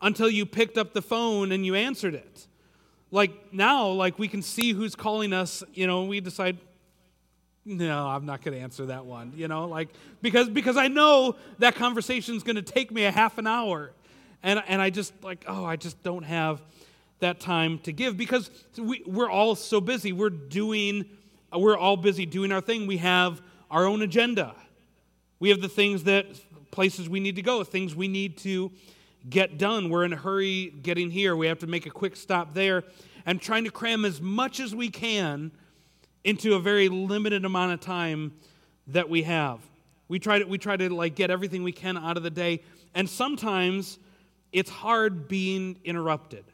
until 0.00 0.28
you 0.28 0.44
picked 0.44 0.76
up 0.76 0.92
the 0.92 1.02
phone 1.02 1.52
and 1.52 1.64
you 1.64 1.74
answered 1.74 2.14
it. 2.14 2.48
Like 3.10 3.52
now, 3.52 3.88
like 3.88 4.18
we 4.18 4.26
can 4.26 4.42
see 4.42 4.72
who's 4.72 4.94
calling 4.94 5.32
us, 5.32 5.62
you 5.72 5.86
know, 5.86 6.04
we 6.04 6.20
decide, 6.20 6.58
no, 7.64 8.08
I'm 8.08 8.26
not 8.26 8.42
going 8.42 8.56
to 8.56 8.62
answer 8.62 8.86
that 8.86 9.06
one, 9.06 9.32
you 9.36 9.48
know, 9.48 9.66
like 9.66 9.88
because 10.20 10.48
because 10.48 10.76
I 10.76 10.88
know 10.88 11.36
that 11.58 11.74
conversation 11.74 12.34
is 12.34 12.42
going 12.42 12.56
to 12.56 12.62
take 12.62 12.90
me 12.90 13.04
a 13.04 13.12
half 13.12 13.38
an 13.38 13.46
hour, 13.46 13.92
and 14.42 14.62
and 14.66 14.82
I 14.82 14.90
just 14.90 15.12
like, 15.22 15.44
oh, 15.46 15.64
I 15.64 15.76
just 15.76 16.02
don't 16.02 16.24
have 16.24 16.60
that 17.22 17.40
time 17.40 17.78
to 17.80 17.92
give 17.92 18.16
because 18.16 18.50
we, 18.76 19.02
we're 19.06 19.30
all 19.30 19.54
so 19.54 19.80
busy. 19.80 20.12
We're 20.12 20.30
doing, 20.30 21.06
we're 21.52 21.78
all 21.78 21.96
busy 21.96 22.26
doing 22.26 22.52
our 22.52 22.60
thing. 22.60 22.86
We 22.86 22.98
have 22.98 23.40
our 23.70 23.86
own 23.86 24.02
agenda. 24.02 24.54
We 25.40 25.48
have 25.48 25.60
the 25.60 25.68
things 25.68 26.04
that, 26.04 26.26
places 26.70 27.08
we 27.08 27.20
need 27.20 27.36
to 27.36 27.42
go, 27.42 27.62
things 27.64 27.94
we 27.94 28.08
need 28.08 28.38
to 28.38 28.72
get 29.28 29.58
done. 29.58 29.88
We're 29.88 30.04
in 30.04 30.12
a 30.12 30.16
hurry 30.16 30.72
getting 30.82 31.10
here. 31.10 31.36
We 31.36 31.46
have 31.46 31.60
to 31.60 31.66
make 31.66 31.86
a 31.86 31.90
quick 31.90 32.16
stop 32.16 32.54
there 32.54 32.84
and 33.24 33.40
trying 33.40 33.64
to 33.64 33.70
cram 33.70 34.04
as 34.04 34.20
much 34.20 34.58
as 34.58 34.74
we 34.74 34.88
can 34.88 35.52
into 36.24 36.54
a 36.54 36.60
very 36.60 36.88
limited 36.88 37.44
amount 37.44 37.72
of 37.72 37.80
time 37.80 38.32
that 38.88 39.08
we 39.08 39.22
have. 39.22 39.60
We 40.08 40.18
try 40.18 40.38
to, 40.38 40.44
we 40.44 40.58
try 40.58 40.76
to 40.76 40.92
like 40.94 41.14
get 41.14 41.30
everything 41.30 41.62
we 41.62 41.72
can 41.72 41.96
out 41.96 42.16
of 42.16 42.22
the 42.22 42.30
day, 42.30 42.62
and 42.94 43.08
sometimes 43.08 43.98
it's 44.52 44.70
hard 44.70 45.28
being 45.28 45.78
interrupted. 45.84 46.44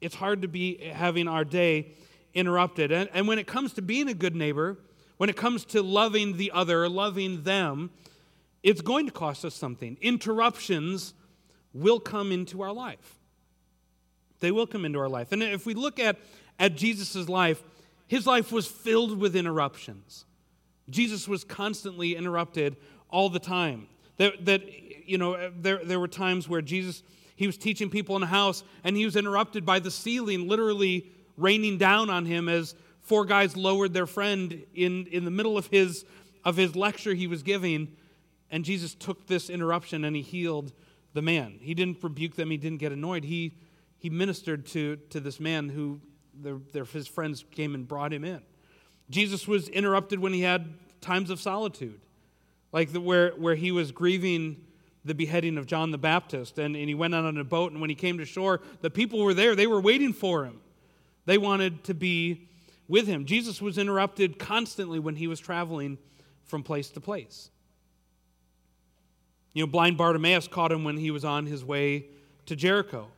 It's 0.00 0.14
hard 0.14 0.42
to 0.42 0.48
be 0.48 0.78
having 0.78 1.28
our 1.28 1.44
day 1.44 1.92
interrupted. 2.34 2.92
And, 2.92 3.08
and 3.12 3.28
when 3.28 3.38
it 3.38 3.46
comes 3.46 3.72
to 3.74 3.82
being 3.82 4.08
a 4.08 4.14
good 4.14 4.34
neighbor, 4.34 4.78
when 5.16 5.28
it 5.28 5.36
comes 5.36 5.64
to 5.66 5.82
loving 5.82 6.36
the 6.36 6.50
other, 6.52 6.88
loving 6.88 7.42
them, 7.42 7.90
it's 8.62 8.80
going 8.80 9.06
to 9.06 9.12
cost 9.12 9.44
us 9.44 9.54
something. 9.54 9.96
Interruptions 10.00 11.14
will 11.72 12.00
come 12.00 12.32
into 12.32 12.62
our 12.62 12.72
life. 12.72 13.18
They 14.40 14.50
will 14.50 14.66
come 14.66 14.84
into 14.84 14.98
our 14.98 15.08
life. 15.08 15.32
And 15.32 15.42
if 15.42 15.66
we 15.66 15.74
look 15.74 16.00
at, 16.00 16.18
at 16.58 16.76
Jesus' 16.76 17.28
life, 17.28 17.62
his 18.12 18.26
life 18.26 18.52
was 18.52 18.66
filled 18.66 19.18
with 19.18 19.34
interruptions. 19.34 20.26
Jesus 20.90 21.26
was 21.26 21.44
constantly 21.44 22.14
interrupted 22.14 22.76
all 23.08 23.30
the 23.30 23.38
time. 23.38 23.88
That, 24.18 24.44
that 24.44 25.08
you 25.08 25.16
know, 25.16 25.50
there, 25.58 25.82
there 25.82 25.98
were 25.98 26.08
times 26.08 26.46
where 26.46 26.60
Jesus, 26.60 27.02
he 27.36 27.46
was 27.46 27.56
teaching 27.56 27.88
people 27.88 28.14
in 28.16 28.22
a 28.22 28.26
house 28.26 28.64
and 28.84 28.98
he 28.98 29.06
was 29.06 29.16
interrupted 29.16 29.64
by 29.64 29.78
the 29.78 29.90
ceiling 29.90 30.46
literally 30.46 31.10
raining 31.38 31.78
down 31.78 32.10
on 32.10 32.26
him 32.26 32.50
as 32.50 32.74
four 33.00 33.24
guys 33.24 33.56
lowered 33.56 33.94
their 33.94 34.06
friend 34.06 34.62
in, 34.74 35.06
in 35.06 35.24
the 35.24 35.30
middle 35.30 35.56
of 35.56 35.68
his, 35.68 36.04
of 36.44 36.58
his 36.58 36.76
lecture 36.76 37.14
he 37.14 37.26
was 37.26 37.42
giving, 37.42 37.96
and 38.50 38.62
Jesus 38.62 38.94
took 38.94 39.26
this 39.26 39.48
interruption 39.48 40.04
and 40.04 40.14
he 40.14 40.20
healed 40.20 40.74
the 41.14 41.22
man. 41.22 41.60
He 41.62 41.72
didn't 41.72 42.02
rebuke 42.02 42.36
them, 42.36 42.50
he 42.50 42.58
didn't 42.58 42.76
get 42.76 42.92
annoyed. 42.92 43.24
He, 43.24 43.56
he 43.96 44.10
ministered 44.10 44.66
to, 44.66 44.96
to 45.08 45.18
this 45.18 45.40
man 45.40 45.70
who 45.70 46.02
their, 46.34 46.58
their, 46.72 46.84
his 46.84 47.06
friends 47.06 47.44
came 47.50 47.74
and 47.74 47.86
brought 47.86 48.12
him 48.12 48.24
in. 48.24 48.42
Jesus 49.10 49.46
was 49.46 49.68
interrupted 49.68 50.18
when 50.18 50.32
he 50.32 50.40
had 50.40 50.72
times 51.00 51.30
of 51.30 51.40
solitude, 51.40 52.00
like 52.72 52.92
the, 52.92 53.00
where, 53.00 53.30
where 53.32 53.54
he 53.54 53.72
was 53.72 53.92
grieving 53.92 54.64
the 55.04 55.14
beheading 55.14 55.58
of 55.58 55.66
John 55.66 55.90
the 55.90 55.98
Baptist, 55.98 56.58
and, 56.58 56.76
and 56.76 56.88
he 56.88 56.94
went 56.94 57.14
out 57.14 57.24
on 57.24 57.36
a 57.36 57.44
boat, 57.44 57.72
and 57.72 57.80
when 57.80 57.90
he 57.90 57.96
came 57.96 58.18
to 58.18 58.24
shore, 58.24 58.60
the 58.80 58.90
people 58.90 59.20
were 59.20 59.34
there. 59.34 59.56
They 59.56 59.66
were 59.66 59.80
waiting 59.80 60.12
for 60.12 60.44
him. 60.44 60.60
They 61.26 61.38
wanted 61.38 61.84
to 61.84 61.94
be 61.94 62.48
with 62.88 63.06
him. 63.06 63.24
Jesus 63.24 63.60
was 63.60 63.78
interrupted 63.78 64.38
constantly 64.38 64.98
when 64.98 65.16
he 65.16 65.26
was 65.26 65.40
traveling 65.40 65.98
from 66.44 66.62
place 66.62 66.90
to 66.90 67.00
place. 67.00 67.50
You 69.54 69.64
know, 69.64 69.66
blind 69.66 69.98
Bartimaeus 69.98 70.48
caught 70.48 70.72
him 70.72 70.84
when 70.84 70.96
he 70.96 71.10
was 71.10 71.24
on 71.24 71.46
his 71.46 71.64
way 71.64 72.06
to 72.46 72.56
Jericho. 72.56 73.08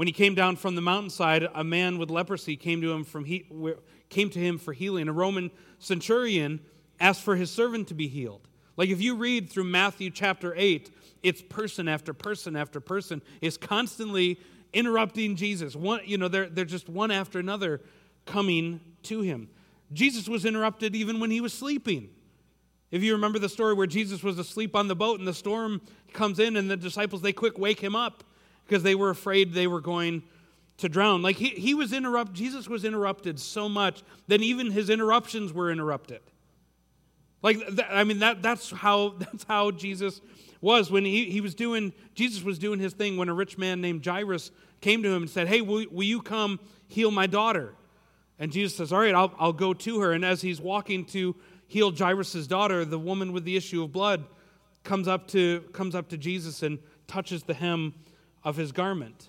When 0.00 0.06
he 0.06 0.14
came 0.14 0.34
down 0.34 0.56
from 0.56 0.76
the 0.76 0.80
mountainside, 0.80 1.46
a 1.54 1.62
man 1.62 1.98
with 1.98 2.08
leprosy 2.08 2.56
came 2.56 2.80
to 2.80 2.90
him, 2.90 3.04
from 3.04 3.26
he, 3.26 3.44
came 4.08 4.30
to 4.30 4.38
him 4.38 4.56
for 4.56 4.72
healing. 4.72 5.08
A 5.08 5.12
Roman 5.12 5.50
centurion 5.78 6.60
asked 6.98 7.20
for 7.20 7.36
his 7.36 7.50
servant 7.50 7.88
to 7.88 7.94
be 7.94 8.08
healed. 8.08 8.48
Like 8.78 8.88
if 8.88 9.02
you 9.02 9.14
read 9.14 9.50
through 9.50 9.64
Matthew 9.64 10.08
chapter 10.08 10.54
8, 10.56 10.90
it's 11.22 11.42
person 11.42 11.86
after 11.86 12.14
person 12.14 12.56
after 12.56 12.80
person 12.80 13.20
is 13.42 13.58
constantly 13.58 14.40
interrupting 14.72 15.36
Jesus. 15.36 15.76
One, 15.76 16.00
you 16.06 16.16
know, 16.16 16.28
they're, 16.28 16.48
they're 16.48 16.64
just 16.64 16.88
one 16.88 17.10
after 17.10 17.38
another 17.38 17.82
coming 18.24 18.80
to 19.02 19.20
him. 19.20 19.50
Jesus 19.92 20.30
was 20.30 20.46
interrupted 20.46 20.96
even 20.96 21.20
when 21.20 21.30
he 21.30 21.42
was 21.42 21.52
sleeping. 21.52 22.08
If 22.90 23.02
you 23.02 23.12
remember 23.12 23.38
the 23.38 23.50
story 23.50 23.74
where 23.74 23.86
Jesus 23.86 24.22
was 24.22 24.38
asleep 24.38 24.74
on 24.74 24.88
the 24.88 24.96
boat 24.96 25.18
and 25.18 25.28
the 25.28 25.34
storm 25.34 25.82
comes 26.14 26.38
in 26.38 26.56
and 26.56 26.70
the 26.70 26.76
disciples, 26.78 27.20
they 27.20 27.34
quick 27.34 27.58
wake 27.58 27.80
him 27.80 27.94
up 27.94 28.24
because 28.70 28.84
they 28.84 28.94
were 28.94 29.10
afraid 29.10 29.52
they 29.52 29.66
were 29.66 29.80
going 29.80 30.22
to 30.76 30.88
drown. 30.88 31.22
Like 31.22 31.34
he, 31.34 31.48
he 31.48 31.74
was 31.74 31.92
interrupted, 31.92 32.36
Jesus 32.36 32.68
was 32.68 32.84
interrupted 32.84 33.40
so 33.40 33.68
much 33.68 34.04
that 34.28 34.40
even 34.42 34.70
his 34.70 34.88
interruptions 34.88 35.52
were 35.52 35.72
interrupted. 35.72 36.20
Like, 37.42 37.58
I 37.90 38.04
mean, 38.04 38.20
that, 38.20 38.42
that's, 38.42 38.70
how, 38.70 39.08
that's 39.18 39.42
how 39.42 39.72
Jesus 39.72 40.20
was. 40.60 40.88
When 40.88 41.04
he, 41.04 41.30
he 41.30 41.40
was 41.40 41.56
doing, 41.56 41.92
Jesus 42.14 42.44
was 42.44 42.60
doing 42.60 42.78
his 42.78 42.92
thing 42.92 43.16
when 43.16 43.28
a 43.28 43.34
rich 43.34 43.58
man 43.58 43.80
named 43.80 44.06
Jairus 44.06 44.52
came 44.80 45.02
to 45.02 45.08
him 45.08 45.22
and 45.22 45.30
said, 45.30 45.48
Hey, 45.48 45.62
will, 45.62 45.84
will 45.90 46.04
you 46.04 46.22
come 46.22 46.60
heal 46.86 47.10
my 47.10 47.26
daughter? 47.26 47.74
And 48.38 48.52
Jesus 48.52 48.76
says, 48.76 48.92
All 48.92 49.00
right, 49.00 49.16
I'll, 49.16 49.34
I'll 49.36 49.52
go 49.52 49.74
to 49.74 50.00
her. 50.00 50.12
And 50.12 50.24
as 50.24 50.42
he's 50.42 50.60
walking 50.60 51.06
to 51.06 51.34
heal 51.66 51.90
Jairus' 51.90 52.46
daughter, 52.46 52.84
the 52.84 53.00
woman 53.00 53.32
with 53.32 53.44
the 53.44 53.56
issue 53.56 53.82
of 53.82 53.90
blood 53.90 54.24
comes 54.84 55.08
up 55.08 55.26
to, 55.28 55.62
comes 55.72 55.96
up 55.96 56.08
to 56.10 56.16
Jesus 56.16 56.62
and 56.62 56.78
touches 57.08 57.42
the 57.42 57.54
hem 57.54 57.94
of 58.44 58.56
his 58.56 58.72
garment. 58.72 59.28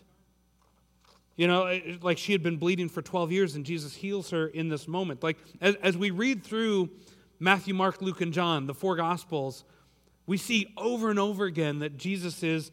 You 1.36 1.48
know, 1.48 1.80
like 2.02 2.18
she 2.18 2.34
had 2.34 2.44
been 2.44 2.58
bleeding 2.58 2.90
for 2.90 3.02
12 3.02 3.32
years 3.32 3.56
and 3.56 3.66
Jesus 3.66 3.96
heals 3.96 4.30
her 4.30 4.48
in 4.48 4.70
this 4.70 4.88
moment. 4.88 5.24
Like, 5.24 5.38
as, 5.60 5.76
as 5.76 5.98
we 5.98 6.12
read 6.12 6.44
through 6.44 6.90
Matthew, 7.40 7.74
Mark, 7.74 8.02
Luke, 8.02 8.22
and 8.22 8.34
John, 8.34 8.68
the 8.68 8.74
four 8.74 8.96
Gospels, 8.96 9.64
we 10.28 10.38
see 10.38 10.72
over 10.78 11.10
and 11.10 11.18
over 11.18 11.46
again 11.46 11.80
that 11.80 11.98
Jesus 11.98 12.44
is 12.44 12.72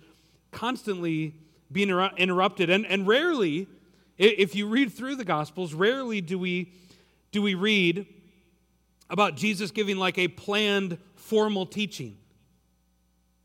constantly 0.50 1.34
being 1.70 1.88
interrupted. 2.16 2.68
And, 2.68 2.84
and 2.86 3.06
rarely, 3.06 3.66
if 4.18 4.54
you 4.54 4.66
read 4.66 4.92
through 4.92 5.16
the 5.16 5.24
Gospels, 5.24 5.72
rarely 5.72 6.20
do 6.20 6.38
we, 6.38 6.72
do 7.32 7.40
we 7.40 7.54
read 7.54 8.06
about 9.10 9.36
Jesus 9.36 9.70
giving 9.70 9.96
like 9.96 10.18
a 10.18 10.28
planned 10.28 10.98
formal 11.14 11.66
teaching. 11.66 12.16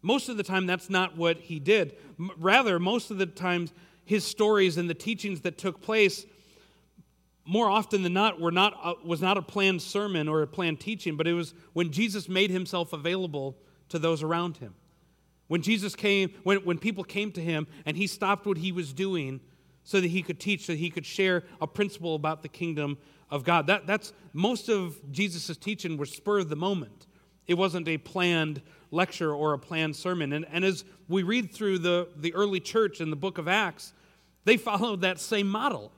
Most 0.03 0.29
of 0.29 0.37
the 0.37 0.43
time, 0.43 0.67
that's 0.67 0.89
not 0.89 1.17
what 1.17 1.39
he 1.39 1.59
did. 1.59 1.95
Rather, 2.37 2.77
most 2.77 3.09
of 3.09 3.17
the 3.17 3.25
times, 3.25 3.73
his 4.05 4.25
stories 4.25 4.77
and 4.77 4.89
the 4.89 4.93
teachings 4.93 5.41
that 5.41 5.57
took 5.57 5.81
place, 5.81 6.25
more 7.45 7.69
often 7.69 8.03
than 8.03 8.13
not, 8.13 8.39
were 8.39 8.51
not 8.51 8.73
a, 8.83 9.07
was 9.07 9.21
not 9.21 9.37
a 9.37 9.41
planned 9.41 9.81
sermon 9.81 10.27
or 10.27 10.41
a 10.41 10.47
planned 10.47 10.81
teaching, 10.81 11.15
but 11.15 11.25
it 11.25 11.33
was 11.33 11.53
when 11.71 11.91
Jesus 11.91 12.27
made 12.27 12.51
himself 12.51 12.91
available 12.91 13.57
to 13.89 13.97
those 13.97 14.21
around 14.21 14.57
him. 14.57 14.75
When 15.47 15.61
Jesus 15.61 15.95
came, 15.95 16.33
when, 16.43 16.57
when 16.59 16.77
people 16.77 17.03
came 17.03 17.31
to 17.31 17.41
him 17.41 17.65
and 17.85 17.95
he 17.95 18.07
stopped 18.07 18.45
what 18.45 18.57
he 18.57 18.71
was 18.71 18.91
doing 18.91 19.39
so 19.83 20.01
that 20.01 20.07
he 20.07 20.21
could 20.21 20.39
teach, 20.39 20.65
so 20.65 20.73
that 20.73 20.79
he 20.79 20.89
could 20.89 21.05
share 21.05 21.43
a 21.61 21.67
principle 21.67 22.15
about 22.15 22.41
the 22.41 22.49
kingdom 22.49 22.97
of 23.29 23.43
God. 23.43 23.67
That, 23.67 23.87
that's 23.87 24.13
most 24.33 24.69
of 24.69 24.99
Jesus' 25.11 25.55
teaching 25.57 25.97
was 25.97 26.11
spur 26.11 26.39
of 26.39 26.49
the 26.49 26.55
moment. 26.55 27.07
It 27.47 27.55
wasn't 27.55 27.87
a 27.87 27.97
planned 27.97 28.61
lecture 28.93 29.33
or 29.33 29.53
a 29.53 29.59
planned 29.59 29.95
sermon. 29.95 30.33
And, 30.33 30.45
and 30.51 30.63
as 30.63 30.85
we 31.09 31.23
read 31.23 31.51
through 31.51 31.79
the, 31.79 32.07
the 32.15 32.33
early 32.33 32.59
church 32.59 33.01
in 33.01 33.09
the 33.09 33.15
book 33.15 33.37
of 33.37 33.47
Acts, 33.47 33.93
they 34.45 34.57
followed 34.57 35.01
that 35.01 35.19
same 35.19 35.47
model 35.47 35.91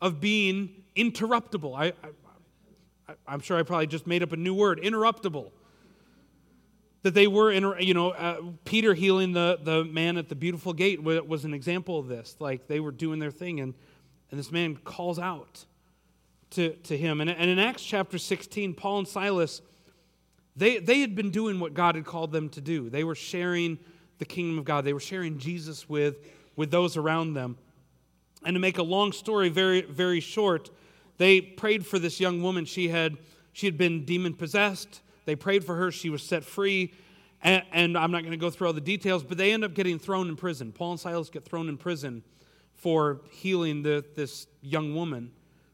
of 0.00 0.20
being 0.20 0.70
interruptible. 0.96 1.76
I, 1.76 1.92
I, 3.08 3.14
I'm 3.26 3.40
sure 3.40 3.58
I 3.58 3.62
probably 3.62 3.86
just 3.86 4.06
made 4.06 4.22
up 4.22 4.32
a 4.32 4.36
new 4.36 4.54
word 4.54 4.80
interruptible. 4.82 5.50
That 7.02 7.14
they 7.14 7.28
were, 7.28 7.52
you 7.78 7.94
know, 7.94 8.10
uh, 8.10 8.40
Peter 8.64 8.92
healing 8.92 9.32
the, 9.32 9.60
the 9.62 9.84
man 9.84 10.16
at 10.16 10.28
the 10.28 10.34
beautiful 10.34 10.72
gate 10.72 11.00
was 11.02 11.44
an 11.44 11.54
example 11.54 12.00
of 12.00 12.08
this. 12.08 12.34
Like 12.40 12.66
they 12.66 12.80
were 12.80 12.90
doing 12.90 13.20
their 13.20 13.30
thing, 13.30 13.60
and, 13.60 13.74
and 14.30 14.40
this 14.40 14.50
man 14.50 14.76
calls 14.76 15.18
out 15.18 15.66
to, 16.50 16.70
to 16.74 16.96
him. 16.96 17.20
And, 17.20 17.30
and 17.30 17.48
in 17.48 17.60
Acts 17.60 17.84
chapter 17.84 18.18
16, 18.18 18.74
Paul 18.74 19.00
and 19.00 19.08
Silas 19.08 19.62
they, 20.56 20.78
they 20.78 21.00
had 21.00 21.14
been 21.14 21.30
doing 21.30 21.60
what 21.60 21.74
God 21.74 21.94
had 21.94 22.04
called 22.04 22.32
them 22.32 22.48
to 22.50 22.60
do. 22.60 22.88
They 22.88 23.04
were 23.04 23.14
sharing 23.14 23.78
the 24.18 24.24
kingdom 24.24 24.58
of 24.58 24.64
God, 24.64 24.84
they 24.84 24.94
were 24.94 25.00
sharing 25.00 25.38
Jesus 25.38 25.88
with, 25.88 26.16
with 26.56 26.70
those 26.70 26.96
around 26.96 27.34
them. 27.34 27.58
And 28.44 28.54
to 28.54 28.60
make 28.60 28.78
a 28.78 28.82
long 28.82 29.12
story 29.12 29.48
very, 29.50 29.82
very 29.82 30.20
short, 30.20 30.70
they 31.18 31.40
prayed 31.40 31.84
for 31.84 31.98
this 31.98 32.20
young 32.20 32.42
woman. 32.42 32.64
She 32.64 32.88
had, 32.88 33.16
she 33.52 33.66
had 33.66 33.76
been 33.76 34.04
demon 34.04 34.34
possessed. 34.34 35.00
They 35.26 35.36
prayed 35.36 35.64
for 35.64 35.74
her. 35.74 35.90
She 35.90 36.08
was 36.08 36.22
set 36.22 36.44
free. 36.44 36.94
And, 37.42 37.62
and 37.72 37.98
I'm 37.98 38.10
not 38.10 38.22
going 38.22 38.32
to 38.32 38.38
go 38.38 38.50
through 38.50 38.68
all 38.68 38.72
the 38.72 38.80
details, 38.80 39.22
but 39.22 39.36
they 39.36 39.52
end 39.52 39.64
up 39.64 39.74
getting 39.74 39.98
thrown 39.98 40.28
in 40.28 40.36
prison. 40.36 40.72
Paul 40.72 40.92
and 40.92 41.00
Silas 41.00 41.28
get 41.28 41.44
thrown 41.44 41.68
in 41.68 41.76
prison 41.76 42.22
for 42.74 43.20
healing 43.30 43.82
the, 43.82 44.04
this 44.14 44.46
young 44.62 44.94
woman 44.94 45.32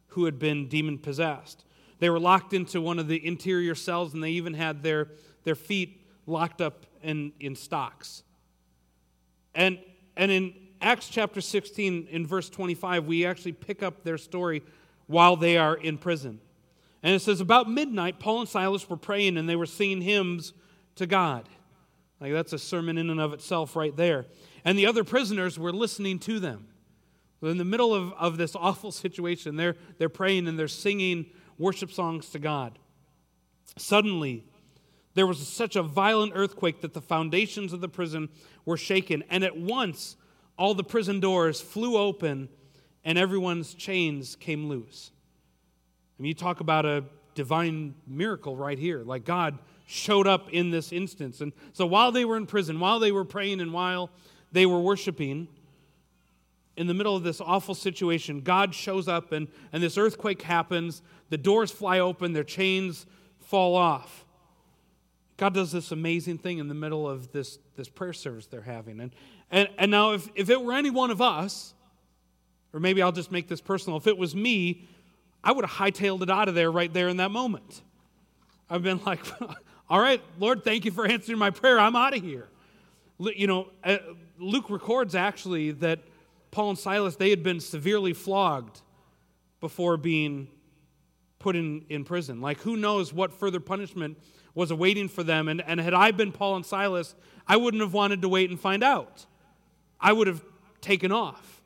who 0.08 0.24
had 0.24 0.38
been 0.38 0.68
demon 0.68 0.98
possessed. 0.98 1.64
They 2.02 2.11
were 2.11 2.18
locked 2.18 2.52
into 2.52 2.80
one 2.80 2.99
of 2.99 3.06
the 3.06 3.25
interior 3.25 3.76
cells, 3.76 4.12
and 4.12 4.25
they 4.25 4.32
even 4.32 4.54
had 4.54 4.82
their, 4.82 5.06
their 5.44 5.54
feet 5.54 6.04
locked 6.26 6.61
up 6.61 6.85
in, 7.00 7.32
in 7.38 7.54
stocks. 7.54 8.25
And, 9.54 9.78
and 10.16 10.32
in 10.32 10.52
Acts 10.80 11.09
chapter 11.09 11.40
16, 11.40 12.09
in 12.11 12.26
verse 12.26 12.50
25, 12.50 13.06
we 13.06 13.25
actually 13.25 13.52
pick 13.52 13.85
up 13.85 14.02
their 14.02 14.18
story 14.18 14.64
while 15.06 15.37
they 15.37 15.56
are 15.56 15.76
in 15.76 15.97
prison. 15.97 16.40
And 17.04 17.14
it 17.14 17.21
says, 17.21 17.40
About 17.40 17.71
midnight, 17.71 18.18
Paul 18.18 18.40
and 18.40 18.49
Silas 18.49 18.90
were 18.90 18.97
praying 18.97 19.37
and 19.37 19.49
they 19.49 19.54
were 19.54 19.64
singing 19.64 20.00
hymns 20.00 20.54
to 20.97 21.06
God. 21.06 21.49
Like 22.21 22.32
that's 22.32 22.52
a 22.52 22.59
sermon 22.59 22.99
in 22.99 23.11
and 23.11 23.21
of 23.21 23.32
itself 23.32 23.76
right 23.76 23.97
there. 23.97 24.26
And 24.64 24.76
the 24.76 24.87
other 24.87 25.04
prisoners 25.04 25.56
were 25.56 25.73
listening 25.73 26.18
to 26.18 26.40
them. 26.40 26.66
In 27.42 27.59
the 27.59 27.64
middle 27.64 27.94
of, 27.94 28.12
of 28.14 28.38
this 28.38 28.56
awful 28.56 28.90
situation, 28.90 29.54
they're, 29.54 29.76
they're 29.99 30.09
praying 30.09 30.49
and 30.49 30.59
they're 30.59 30.66
singing 30.66 31.26
worship 31.59 31.92
songs 31.92 32.30
to 32.30 32.38
God. 32.38 32.78
Suddenly, 33.76 34.44
there 35.14 35.26
was 35.26 35.47
such 35.47 35.76
a 35.76 35.82
violent 35.82 36.32
earthquake 36.35 36.80
that 36.80 36.94
the 36.94 37.00
foundations 37.00 37.73
of 37.73 37.80
the 37.80 37.88
prison 37.88 38.28
were 38.64 38.76
shaken, 38.76 39.23
and 39.30 39.44
at 39.44 39.56
once 39.56 40.16
all 40.59 40.75
the 40.75 40.85
prison 40.85 41.21
doors 41.21 41.61
flew 41.61 41.97
open 41.97 42.49
and 43.04 43.18
everyone's 43.18 43.75
chains 43.75 44.37
came 44.37 44.68
loose. 44.68 45.11
I 46.18 46.23
mean, 46.23 46.28
you 46.28 46.35
talk 46.35 46.61
about 46.61 46.87
a 46.87 47.04
divine 47.35 47.94
miracle 48.06 48.56
right 48.56 48.78
here. 48.78 49.02
Like 49.02 49.25
God 49.25 49.59
showed 49.87 50.26
up 50.26 50.50
in 50.50 50.71
this 50.71 50.92
instance. 50.92 51.40
And 51.40 51.52
so 51.73 51.85
while 51.87 52.12
they 52.12 52.25
were 52.25 52.37
in 52.37 52.47
prison, 52.47 52.78
while 52.80 52.99
they 52.99 53.12
were 53.12 53.25
praying, 53.25 53.61
and 53.61 53.73
while 53.73 54.11
they 54.52 54.66
were 54.66 54.80
worshiping, 54.80 55.49
in 56.76 56.87
the 56.87 56.95
middle 56.95 57.14
of 57.14 57.23
this 57.23 57.41
awful 57.41 57.75
situation, 57.75 58.41
God 58.41 58.75
shows 58.75 59.09
up 59.09 59.33
and, 59.33 59.49
and 59.73 59.83
this 59.83 59.99
earthquake 59.99 60.43
happens. 60.43 61.02
The 61.29 61.38
doors 61.38 61.71
fly 61.71 61.99
open, 61.99 62.33
their 62.33 62.45
chains 62.45 63.07
fall 63.41 63.76
off. 63.76 64.25
God 65.37 65.55
does 65.55 65.73
this 65.73 65.93
amazing 65.93 66.38
thing 66.38 66.59
in 66.59 66.69
the 66.69 66.75
middle 66.75 67.09
of 67.09 67.33
this, 67.33 67.59
this 67.76 67.88
prayer 67.88 68.12
service 68.12 68.47
they're 68.47 68.62
having. 68.62 69.00
And, 69.00 69.11
and, 69.50 69.69
and 69.76 69.91
now, 69.91 70.12
if, 70.12 70.29
if 70.35 70.50
it 70.50 70.62
were 70.62 70.73
any 70.73 70.91
one 70.91 71.11
of 71.11 71.21
us, 71.21 71.75
or 72.73 72.81
maybe 72.81 73.02
I'll 73.02 73.12
just 73.12 73.33
make 73.33 73.49
this 73.49 73.61
personal, 73.61 73.99
if 73.99 74.07
it 74.07 74.17
was 74.17 74.35
me, 74.35 74.88
I 75.45 75.52
would 75.52 75.64
have 75.64 75.76
hightailed 75.76 76.23
it 76.23 76.31
out 76.31 76.49
of 76.49 76.55
there 76.55 76.71
right 76.71 76.93
there 76.93 77.09
in 77.09 77.17
that 77.19 77.31
moment. 77.31 77.83
I've 78.71 78.83
been 78.83 79.00
like, 79.05 79.21
all 79.91 80.00
right, 80.00 80.23
Lord, 80.38 80.64
thank 80.64 80.85
you 80.85 80.91
for 80.91 81.07
answering 81.07 81.38
my 81.38 81.50
prayer. 81.50 81.79
I'm 81.79 81.97
out 81.97 82.17
of 82.17 82.23
here. 82.23 82.49
You 83.19 83.47
know, 83.47 83.69
uh, 83.85 83.99
Luke 84.38 84.71
records 84.71 85.14
actually 85.14 85.73
that 85.73 86.00
Paul 86.52 86.71
and 86.71 86.78
Silas, 86.78 87.16
they 87.16 87.30
had 87.30 87.42
been 87.42 87.59
severely 87.59 88.12
flogged 88.12 88.82
before 89.61 89.97
being 89.97 90.49
put 91.38 91.56
in, 91.56 91.85
in 91.88 92.04
prison. 92.04 92.40
Like, 92.40 92.61
who 92.61 92.76
knows 92.76 93.12
what 93.12 93.32
further 93.32 93.59
punishment 93.59 94.18
was 94.54 94.71
awaiting 94.71 95.09
for 95.09 95.23
them. 95.23 95.49
And, 95.49 95.62
and 95.66 95.80
had 95.80 95.94
I 95.94 96.11
been 96.11 96.30
Paul 96.30 96.56
and 96.56 96.66
Silas, 96.66 97.14
I 97.49 97.56
wouldn't 97.56 97.82
have 97.82 97.94
wanted 97.94 98.23
to 98.23 98.28
wait 98.28 98.50
and 98.50 98.61
find 98.61 98.85
out. 98.85 99.26
I 99.99 100.12
would 100.12 100.26
have 100.26 100.44
taken 100.82 101.11
off. 101.11 101.62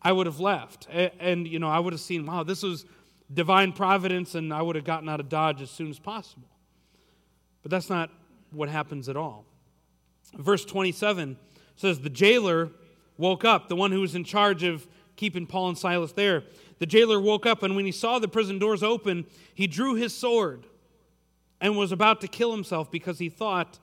I 0.00 0.12
would 0.12 0.26
have 0.26 0.40
left. 0.40 0.88
And, 0.90 1.10
and 1.20 1.46
you 1.46 1.58
know, 1.58 1.68
I 1.68 1.78
would 1.78 1.92
have 1.92 2.00
seen, 2.00 2.24
wow, 2.24 2.42
this 2.42 2.62
was 2.62 2.86
divine 3.32 3.72
providence, 3.72 4.34
and 4.34 4.54
I 4.54 4.62
would 4.62 4.74
have 4.74 4.86
gotten 4.86 5.08
out 5.08 5.20
of 5.20 5.28
Dodge 5.28 5.60
as 5.60 5.70
soon 5.70 5.90
as 5.90 5.98
possible. 5.98 6.48
But 7.62 7.70
that's 7.70 7.90
not 7.90 8.10
what 8.52 8.70
happens 8.70 9.10
at 9.10 9.18
all. 9.18 9.44
Verse 10.34 10.64
27 10.64 11.36
says, 11.76 12.00
The 12.00 12.08
jailer 12.08 12.70
woke 13.20 13.44
up, 13.44 13.68
the 13.68 13.76
one 13.76 13.92
who 13.92 14.00
was 14.00 14.14
in 14.14 14.24
charge 14.24 14.64
of 14.64 14.88
keeping 15.16 15.46
Paul 15.46 15.68
and 15.68 15.78
Silas 15.78 16.12
there. 16.12 16.42
The 16.78 16.86
jailer 16.86 17.20
woke 17.20 17.46
up, 17.46 17.62
and 17.62 17.76
when 17.76 17.84
he 17.84 17.92
saw 17.92 18.18
the 18.18 18.26
prison 18.28 18.58
doors 18.58 18.82
open, 18.82 19.26
he 19.54 19.66
drew 19.66 19.94
his 19.94 20.14
sword 20.14 20.66
and 21.60 21.76
was 21.76 21.92
about 21.92 22.22
to 22.22 22.28
kill 22.28 22.50
himself 22.52 22.90
because 22.90 23.18
he 23.18 23.28
thought 23.28 23.78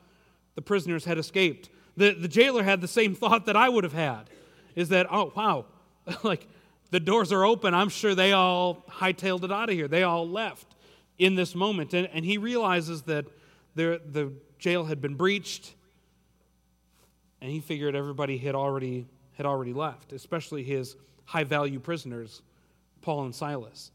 the 0.55 0.61
prisoners 0.61 1.05
had 1.05 1.17
escaped. 1.17 1.69
The, 1.95 2.13
the 2.13 2.27
jailer 2.27 2.63
had 2.63 2.81
the 2.81 2.87
same 2.87 3.15
thought 3.21 3.45
that 3.45 3.55
I 3.55 3.69
would 3.69 3.83
have 3.83 3.93
had 3.93 4.29
is 4.75 4.89
that, 4.89 5.07
oh, 5.09 5.31
wow, 5.35 5.65
like 6.23 6.47
the 6.91 6.99
doors 6.99 7.31
are 7.31 7.45
open. 7.45 7.73
I'm 7.73 7.89
sure 7.89 8.15
they 8.15 8.33
all 8.33 8.83
hightailed 8.89 9.43
it 9.43 9.51
out 9.51 9.69
of 9.69 9.75
here. 9.75 9.87
They 9.87 10.03
all 10.03 10.27
left 10.27 10.75
in 11.17 11.35
this 11.35 11.55
moment. 11.55 11.93
And, 11.93 12.07
and 12.11 12.25
he 12.25 12.37
realizes 12.37 13.03
that 13.03 13.25
the 13.75 14.33
jail 14.57 14.85
had 14.85 15.01
been 15.01 15.15
breached, 15.15 15.73
and 17.41 17.51
he 17.51 17.59
figured 17.59 17.95
everybody 17.95 18.37
had 18.37 18.55
already, 18.55 19.05
had 19.37 19.45
already 19.45 19.73
left, 19.73 20.13
especially 20.13 20.63
his 20.63 20.95
high 21.25 21.43
value 21.43 21.79
prisoners, 21.79 22.41
Paul 23.01 23.25
and 23.25 23.35
Silas. 23.35 23.91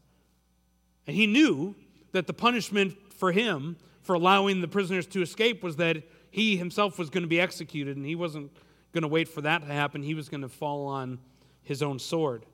And 1.05 1.15
he 1.15 1.27
knew 1.27 1.75
that 2.13 2.27
the 2.27 2.33
punishment 2.33 2.95
for 3.13 3.31
him 3.31 3.75
for 4.03 4.15
allowing 4.15 4.61
the 4.61 4.67
prisoners 4.67 5.05
to 5.07 5.21
escape 5.21 5.61
was 5.61 5.75
that 5.75 6.03
he 6.31 6.55
himself 6.55 6.97
was 6.97 7.09
going 7.09 7.23
to 7.23 7.27
be 7.27 7.41
executed, 7.41 7.97
and 7.97 8.05
he 8.05 8.15
wasn't 8.15 8.51
going 8.93 9.01
to 9.01 9.07
wait 9.07 9.27
for 9.27 9.41
that 9.41 9.61
to 9.61 9.73
happen. 9.73 10.01
He 10.01 10.13
was 10.13 10.29
going 10.29 10.41
to 10.41 10.49
fall 10.49 10.87
on 10.87 11.19
his 11.63 11.83
own 11.83 11.99
sword. 11.99 12.45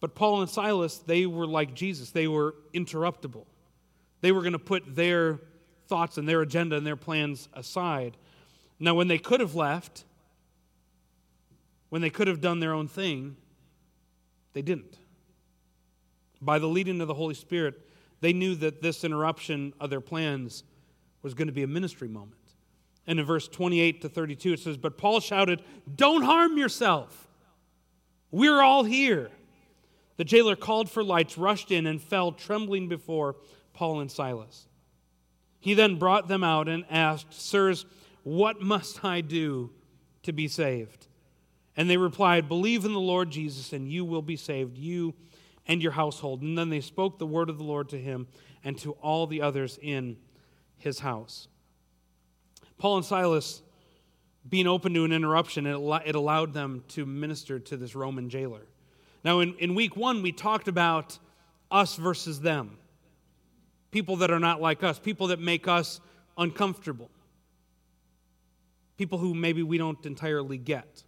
But 0.00 0.14
Paul 0.14 0.40
and 0.40 0.50
Silas, 0.50 0.98
they 0.98 1.26
were 1.26 1.46
like 1.46 1.74
Jesus, 1.74 2.10
they 2.10 2.26
were 2.26 2.54
interruptible. 2.74 3.44
They 4.20 4.32
were 4.32 4.40
going 4.40 4.52
to 4.52 4.58
put 4.58 4.96
their 4.96 5.40
thoughts 5.88 6.16
and 6.16 6.28
their 6.28 6.40
agenda 6.40 6.76
and 6.76 6.86
their 6.86 6.96
plans 6.96 7.48
aside. 7.52 8.16
Now, 8.80 8.94
when 8.94 9.08
they 9.08 9.18
could 9.18 9.40
have 9.40 9.54
left, 9.54 10.04
when 11.92 12.00
they 12.00 12.08
could 12.08 12.26
have 12.26 12.40
done 12.40 12.58
their 12.58 12.72
own 12.72 12.88
thing, 12.88 13.36
they 14.54 14.62
didn't. 14.62 14.96
By 16.40 16.58
the 16.58 16.66
leading 16.66 17.02
of 17.02 17.06
the 17.06 17.12
Holy 17.12 17.34
Spirit, 17.34 17.86
they 18.22 18.32
knew 18.32 18.54
that 18.54 18.80
this 18.80 19.04
interruption 19.04 19.74
of 19.78 19.90
their 19.90 20.00
plans 20.00 20.64
was 21.20 21.34
going 21.34 21.48
to 21.48 21.52
be 21.52 21.64
a 21.64 21.66
ministry 21.66 22.08
moment. 22.08 22.40
And 23.06 23.20
in 23.20 23.26
verse 23.26 23.46
28 23.46 24.00
to 24.00 24.08
32, 24.08 24.54
it 24.54 24.60
says, 24.60 24.78
But 24.78 24.96
Paul 24.96 25.20
shouted, 25.20 25.60
Don't 25.94 26.22
harm 26.22 26.56
yourself. 26.56 27.28
We're 28.30 28.62
all 28.62 28.84
here. 28.84 29.30
The 30.16 30.24
jailer 30.24 30.56
called 30.56 30.90
for 30.90 31.04
lights, 31.04 31.36
rushed 31.36 31.70
in, 31.70 31.86
and 31.86 32.00
fell 32.00 32.32
trembling 32.32 32.88
before 32.88 33.36
Paul 33.74 34.00
and 34.00 34.10
Silas. 34.10 34.66
He 35.60 35.74
then 35.74 35.96
brought 35.96 36.26
them 36.26 36.42
out 36.42 36.68
and 36.68 36.86
asked, 36.88 37.34
Sirs, 37.34 37.84
what 38.22 38.62
must 38.62 39.04
I 39.04 39.20
do 39.20 39.72
to 40.22 40.32
be 40.32 40.48
saved? 40.48 41.08
And 41.76 41.88
they 41.88 41.96
replied, 41.96 42.48
Believe 42.48 42.84
in 42.84 42.92
the 42.92 43.00
Lord 43.00 43.30
Jesus, 43.30 43.72
and 43.72 43.90
you 43.90 44.04
will 44.04 44.22
be 44.22 44.36
saved, 44.36 44.76
you 44.76 45.14
and 45.66 45.82
your 45.82 45.92
household. 45.92 46.42
And 46.42 46.56
then 46.56 46.68
they 46.68 46.80
spoke 46.80 47.18
the 47.18 47.26
word 47.26 47.48
of 47.48 47.58
the 47.58 47.64
Lord 47.64 47.88
to 47.90 47.98
him 47.98 48.26
and 48.64 48.78
to 48.78 48.92
all 48.92 49.26
the 49.26 49.42
others 49.42 49.78
in 49.80 50.16
his 50.78 50.98
house. 50.98 51.48
Paul 52.78 52.96
and 52.96 53.06
Silas, 53.06 53.62
being 54.48 54.66
open 54.66 54.92
to 54.94 55.04
an 55.04 55.12
interruption, 55.12 55.66
it 55.66 56.14
allowed 56.14 56.52
them 56.52 56.84
to 56.88 57.06
minister 57.06 57.58
to 57.60 57.76
this 57.76 57.94
Roman 57.94 58.28
jailer. 58.28 58.66
Now, 59.24 59.40
in, 59.40 59.54
in 59.54 59.74
week 59.74 59.96
one, 59.96 60.22
we 60.22 60.32
talked 60.32 60.66
about 60.68 61.18
us 61.70 61.96
versus 61.96 62.40
them 62.40 62.78
people 63.92 64.16
that 64.16 64.30
are 64.30 64.40
not 64.40 64.60
like 64.60 64.82
us, 64.82 64.98
people 64.98 65.28
that 65.28 65.38
make 65.38 65.68
us 65.68 66.00
uncomfortable, 66.36 67.10
people 68.96 69.18
who 69.18 69.34
maybe 69.34 69.62
we 69.62 69.78
don't 69.78 70.04
entirely 70.04 70.56
get, 70.58 71.04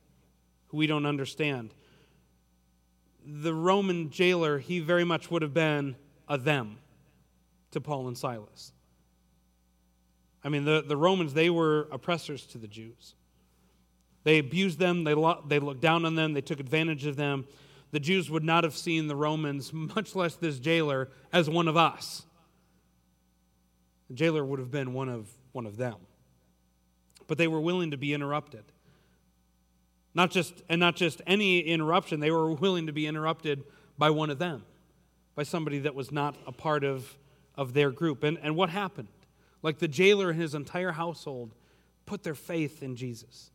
who 0.75 0.79
we 0.79 0.89
don't 0.89 1.07
understand. 1.07 1.73
The 3.25 3.55
Roman 3.55 4.11
jailer, 4.11 4.59
he 4.59 4.81
very 4.81 5.05
much 5.05 5.31
would 5.31 5.43
have 5.43 5.55
been 5.55 5.95
a 6.29 6.37
them 6.37 6.79
to 7.71 7.81
Paul 7.81 8.09
and 8.09 8.19
Silas. 8.19 8.73
I 10.43 10.49
mean, 10.49 10.65
the, 10.65 10.85
the 10.87 10.97
Romans, 10.97 11.33
they 11.33 11.49
were 11.49 11.89
oppressors 11.93 12.45
to 12.47 12.59
the 12.59 12.67
Jews. 12.67 13.15
They 14.25 14.39
abused 14.39 14.79
them, 14.79 15.05
they, 15.05 15.15
lo- 15.15 15.45
they 15.47 15.61
looked 15.61 15.81
down 15.81 16.05
on 16.05 16.17
them, 16.17 16.33
they 16.33 16.41
took 16.41 16.59
advantage 16.59 17.07
of 17.07 17.15
them. 17.15 17.47
The 17.93 18.01
Jews 18.01 18.29
would 18.29 18.45
not 18.45 18.65
have 18.65 18.75
seen 18.75 19.07
the 19.07 19.17
Romans, 19.17 19.73
much 19.73 20.17
less 20.17 20.35
this 20.35 20.59
jailer, 20.59 21.09
as 21.33 21.49
one 21.49 21.69
of 21.69 21.77
us. 21.77 22.27
The 24.09 24.15
jailer 24.15 24.45
would 24.45 24.59
have 24.59 24.73
been 24.73 24.93
one 24.93 25.09
of, 25.09 25.29
one 25.53 25.67
of 25.67 25.77
them. 25.77 25.97
But 27.29 27.39
they 27.39 27.47
were 27.47 27.61
willing 27.61 27.93
to 27.93 27.97
be 27.97 28.13
interrupted. 28.13 28.65
Not 30.15 30.31
just, 30.31 30.63
and 30.69 30.79
not 30.79 30.97
just 30.97 31.21
any 31.27 31.61
interruption, 31.61 32.21
they 32.21 32.31
were 32.31 32.53
willing 32.53 32.87
to 32.87 32.93
be 32.93 33.07
interrupted 33.07 33.65
by 33.99 34.11
one 34.11 34.31
of 34.31 34.39
them, 34.39 34.63
by 35.35 35.43
somebody 35.43 35.81
that 35.81 35.95
was 35.95 36.13
not 36.13 36.37
a 36.47 36.53
part 36.53 36.85
of, 36.85 37.17
of 37.57 37.75
their 37.75 37.91
group. 37.91 38.23
And, 38.23 38.39
and 38.43 38.55
what 38.55 38.71
happened? 38.71 39.09
Like 39.63 39.79
the 39.79 39.89
jailer 39.89 40.31
and 40.31 40.41
his 40.41 40.55
entire 40.55 40.93
household 40.93 41.55
put 42.07 42.23
their 42.23 42.35
faith 42.35 42.83
in 42.83 42.97
Jesus. 42.97 43.51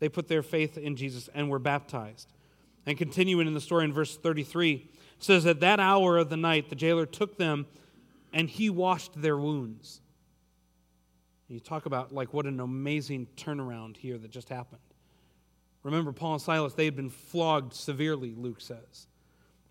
They 0.00 0.08
put 0.08 0.28
their 0.28 0.42
faith 0.42 0.76
in 0.76 0.96
Jesus 0.96 1.28
and 1.34 1.48
were 1.48 1.58
baptized. 1.58 2.32
And 2.84 2.98
continuing 2.98 3.46
in 3.46 3.54
the 3.54 3.60
story 3.60 3.84
in 3.84 3.92
verse 3.92 4.16
33, 4.16 4.90
says, 5.18 5.46
At 5.46 5.60
that 5.60 5.80
hour 5.80 6.18
of 6.18 6.28
the 6.28 6.36
night, 6.36 6.68
the 6.68 6.74
jailer 6.74 7.06
took 7.06 7.38
them 7.38 7.66
and 8.32 8.50
he 8.50 8.68
washed 8.68 9.20
their 9.20 9.36
wounds. 9.36 10.00
You 11.48 11.60
talk 11.60 11.86
about 11.86 12.12
like 12.12 12.32
what 12.32 12.46
an 12.46 12.60
amazing 12.60 13.28
turnaround 13.36 13.96
here 13.96 14.18
that 14.18 14.30
just 14.30 14.48
happened. 14.48 14.80
Remember, 15.84 16.12
Paul 16.12 16.34
and 16.34 16.42
Silas, 16.42 16.74
they 16.74 16.86
had 16.86 16.96
been 16.96 17.10
flogged 17.10 17.74
severely, 17.74 18.34
Luke 18.36 18.60
says. 18.60 19.06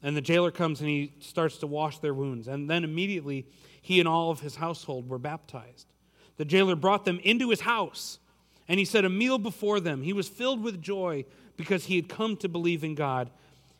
And 0.01 0.15
the 0.15 0.21
jailer 0.21 0.51
comes 0.51 0.79
and 0.79 0.89
he 0.89 1.13
starts 1.19 1.57
to 1.57 1.67
wash 1.67 1.97
their 1.99 2.13
wounds. 2.13 2.47
And 2.47 2.69
then 2.69 2.83
immediately, 2.83 3.47
he 3.81 3.99
and 3.99 4.07
all 4.07 4.29
of 4.29 4.39
his 4.39 4.55
household 4.55 5.09
were 5.09 5.17
baptized. 5.17 5.87
The 6.37 6.45
jailer 6.45 6.75
brought 6.75 7.03
them 7.03 7.19
into 7.23 7.49
his 7.49 7.61
house, 7.61 8.19
and 8.67 8.79
he 8.79 8.85
set 8.85 9.05
a 9.05 9.09
meal 9.09 9.37
before 9.37 9.79
them. 9.79 10.01
He 10.01 10.13
was 10.13 10.27
filled 10.27 10.63
with 10.63 10.81
joy 10.81 11.25
because 11.57 11.85
he 11.85 11.95
had 11.95 12.09
come 12.09 12.37
to 12.37 12.49
believe 12.49 12.83
in 12.83 12.95
God, 12.95 13.29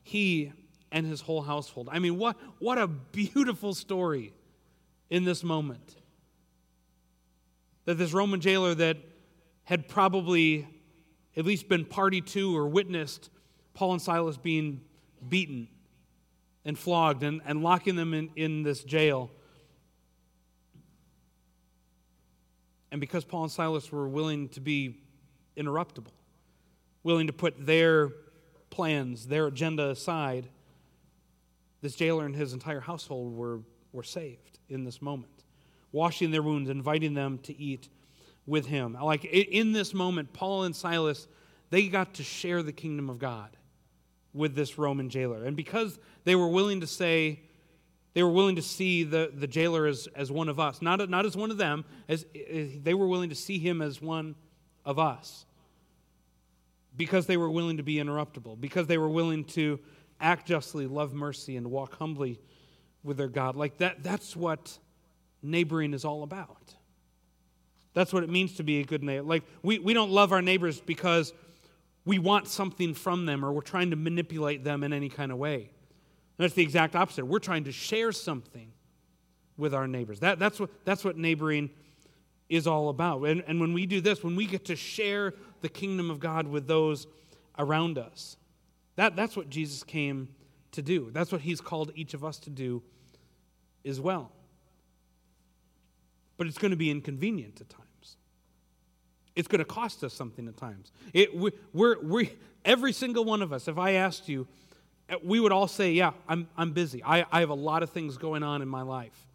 he 0.03 0.51
and 0.91 1.05
his 1.07 1.21
whole 1.21 1.41
household. 1.41 1.89
I 1.91 1.99
mean, 1.99 2.17
what, 2.17 2.37
what 2.59 2.77
a 2.77 2.87
beautiful 2.87 3.73
story 3.73 4.33
in 5.09 5.23
this 5.23 5.43
moment. 5.43 5.95
That 7.85 7.95
this 7.95 8.13
Roman 8.13 8.39
jailer 8.39 8.75
that 8.75 8.97
had 9.63 9.87
probably 9.87 10.67
at 11.35 11.45
least 11.45 11.67
been 11.67 11.85
party 11.85 12.21
to 12.21 12.55
or 12.55 12.67
witnessed 12.67 13.29
Paul 13.73 13.93
and 13.93 14.01
Silas 14.01 14.37
being 14.37 14.81
beaten 15.27 15.67
and 16.65 16.77
flogged 16.77 17.23
and, 17.23 17.41
and 17.45 17.63
locking 17.63 17.95
them 17.95 18.13
in, 18.13 18.29
in 18.35 18.63
this 18.63 18.83
jail. 18.83 19.31
And 22.91 23.01
because 23.01 23.25
Paul 23.25 23.43
and 23.43 23.51
Silas 23.51 23.91
were 23.91 24.07
willing 24.07 24.49
to 24.49 24.61
be 24.61 24.99
interruptible, 25.57 26.11
willing 27.03 27.27
to 27.27 27.33
put 27.33 27.65
their 27.65 28.11
plans, 28.69 29.27
their 29.27 29.47
agenda 29.47 29.89
aside, 29.89 30.47
this 31.81 31.95
jailer 31.95 32.25
and 32.25 32.35
his 32.35 32.53
entire 32.53 32.79
household 32.79 33.35
were, 33.35 33.61
were 33.91 34.03
saved 34.03 34.59
in 34.69 34.83
this 34.83 35.01
moment, 35.01 35.43
washing 35.91 36.31
their 36.31 36.43
wounds, 36.43 36.69
inviting 36.69 37.13
them 37.13 37.39
to 37.39 37.59
eat 37.59 37.89
with 38.45 38.65
him. 38.65 38.97
Like 39.01 39.25
in 39.25 39.73
this 39.73 39.93
moment, 39.93 40.33
Paul 40.33 40.63
and 40.63 40.75
Silas, 40.75 41.27
they 41.69 41.87
got 41.87 42.15
to 42.15 42.23
share 42.23 42.61
the 42.61 42.71
kingdom 42.71 43.09
of 43.09 43.19
God 43.19 43.55
with 44.33 44.55
this 44.55 44.77
Roman 44.77 45.09
jailer. 45.09 45.45
And 45.45 45.55
because 45.55 45.99
they 46.23 46.35
were 46.35 46.47
willing 46.47 46.81
to 46.81 46.87
say, 46.87 47.41
they 48.13 48.23
were 48.23 48.31
willing 48.31 48.55
to 48.57 48.61
see 48.61 49.03
the, 49.03 49.31
the 49.33 49.47
jailer 49.47 49.85
as, 49.85 50.07
as 50.15 50.31
one 50.31 50.49
of 50.49 50.59
us, 50.59 50.81
not, 50.81 51.09
not 51.09 51.25
as 51.25 51.35
one 51.35 51.51
of 51.51 51.57
them, 51.57 51.85
as, 52.07 52.25
as 52.51 52.69
they 52.81 52.93
were 52.93 53.07
willing 53.07 53.29
to 53.29 53.35
see 53.35 53.59
him 53.59 53.81
as 53.81 54.01
one 54.01 54.35
of 54.85 54.99
us. 54.99 55.45
Because 56.95 57.25
they 57.25 57.37
were 57.37 57.49
willing 57.49 57.77
to 57.77 57.83
be 57.83 57.95
interruptible, 57.95 58.59
because 58.59 58.85
they 58.85 58.99
were 58.99 59.09
willing 59.09 59.45
to 59.45 59.79
act 60.21 60.47
justly, 60.47 60.85
love 60.85 61.13
mercy, 61.13 61.57
and 61.57 61.71
walk 61.71 61.97
humbly 61.97 62.39
with 63.03 63.17
their 63.17 63.27
God. 63.27 63.55
Like 63.55 63.77
that, 63.77 64.03
that's 64.03 64.35
what 64.35 64.77
neighboring 65.41 65.93
is 65.93 66.05
all 66.05 66.21
about. 66.21 66.75
That's 67.93 68.11
what 68.11 68.23
it 68.23 68.29
means 68.29 68.55
to 68.55 68.63
be 68.63 68.79
a 68.79 68.83
good 68.83 69.03
neighbor. 69.03 69.23
Like 69.23 69.43
we, 69.61 69.79
we 69.79 69.93
don't 69.93 70.11
love 70.11 70.31
our 70.31 70.41
neighbors 70.41 70.81
because 70.81 71.33
we 72.05 72.19
want 72.19 72.47
something 72.47 72.93
from 72.93 73.25
them 73.25 73.45
or 73.45 73.51
we're 73.51 73.61
trying 73.61 73.91
to 73.91 73.95
manipulate 73.95 74.63
them 74.63 74.83
in 74.83 74.93
any 74.93 75.09
kind 75.09 75.31
of 75.31 75.37
way. 75.37 75.69
That's 76.37 76.53
the 76.53 76.63
exact 76.63 76.95
opposite. 76.95 77.25
We're 77.25 77.39
trying 77.39 77.65
to 77.65 77.71
share 77.71 78.11
something 78.11 78.71
with 79.57 79.73
our 79.73 79.87
neighbors. 79.87 80.19
That, 80.21 80.39
that's, 80.39 80.59
what, 80.59 80.71
that's 80.85 81.05
what 81.05 81.17
neighboring 81.17 81.69
is 82.49 82.67
all 82.67 82.89
about. 82.89 83.23
And, 83.23 83.43
and 83.47 83.59
when 83.59 83.73
we 83.73 83.85
do 83.85 84.01
this, 84.01 84.23
when 84.23 84.35
we 84.35 84.45
get 84.45 84.65
to 84.65 84.75
share 84.75 85.33
the 85.61 85.69
kingdom 85.69 86.09
of 86.09 86.19
God 86.19 86.47
with 86.47 86.67
those 86.67 87.07
around 87.57 87.97
us, 87.97 88.37
that, 88.95 89.15
that's 89.15 89.37
what 89.37 89.49
Jesus 89.49 89.83
came 89.83 90.29
to 90.71 90.81
do. 90.81 91.09
That's 91.11 91.31
what 91.31 91.41
he's 91.41 91.61
called 91.61 91.91
each 91.95 92.13
of 92.13 92.25
us 92.25 92.39
to 92.39 92.49
do 92.49 92.81
as 93.85 94.01
well. 94.01 94.31
But 96.37 96.47
it's 96.47 96.57
going 96.57 96.71
to 96.71 96.77
be 96.77 96.89
inconvenient 96.89 97.61
at 97.61 97.69
times. 97.69 98.17
It's 99.35 99.47
going 99.47 99.59
to 99.59 99.65
cost 99.65 100.03
us 100.03 100.13
something 100.13 100.47
at 100.47 100.57
times. 100.57 100.91
It, 101.13 101.35
we, 101.35 101.51
we're, 101.73 101.99
we, 102.01 102.33
every 102.65 102.93
single 102.93 103.25
one 103.25 103.41
of 103.41 103.51
us, 103.53 103.67
if 103.67 103.77
I 103.77 103.93
asked 103.93 104.29
you, 104.29 104.47
eh, 105.09 105.15
we 105.23 105.39
would 105.39 105.51
all 105.51 105.67
say, 105.67 105.91
Yeah, 105.91 106.11
I'm, 106.27 106.47
I'm 106.57 106.71
busy. 106.71 107.03
I, 107.03 107.25
I 107.31 107.39
have 107.39 107.49
a 107.49 107.55
lot 107.55 107.83
of 107.83 107.89
things 107.89 108.17
going 108.17 108.43
on 108.43 108.61
in 108.61 108.67
my 108.67 108.81
life. 108.81 109.27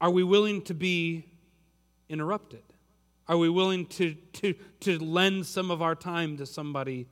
Are 0.00 0.10
we 0.10 0.22
willing 0.22 0.62
to 0.62 0.74
be 0.74 1.24
interrupted? 2.08 2.62
Are 3.28 3.36
we 3.36 3.48
willing 3.48 3.86
to, 3.86 4.14
to, 4.14 4.54
to 4.80 4.98
lend 4.98 5.46
some 5.46 5.70
of 5.70 5.80
our 5.80 5.94
time 5.94 6.36
to 6.38 6.46
somebody 6.46 7.06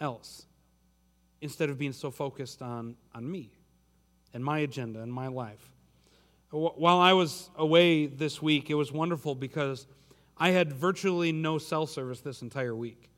else? 0.00 0.44
instead 1.40 1.70
of 1.70 1.78
being 1.78 1.92
so 1.92 2.10
focused 2.10 2.62
on, 2.62 2.96
on 3.14 3.30
me 3.30 3.50
and 4.34 4.44
my 4.44 4.60
agenda 4.60 5.00
and 5.00 5.12
my 5.12 5.28
life. 5.28 5.70
While 6.50 6.98
I 6.98 7.12
was 7.12 7.50
away 7.56 8.06
this 8.06 8.40
week, 8.40 8.70
it 8.70 8.74
was 8.74 8.90
wonderful 8.90 9.34
because 9.34 9.86
I 10.38 10.50
had 10.50 10.72
virtually 10.72 11.30
no 11.30 11.58
cell 11.58 11.86
service 11.86 12.20
this 12.20 12.40
entire 12.40 12.74
week. 12.74 13.10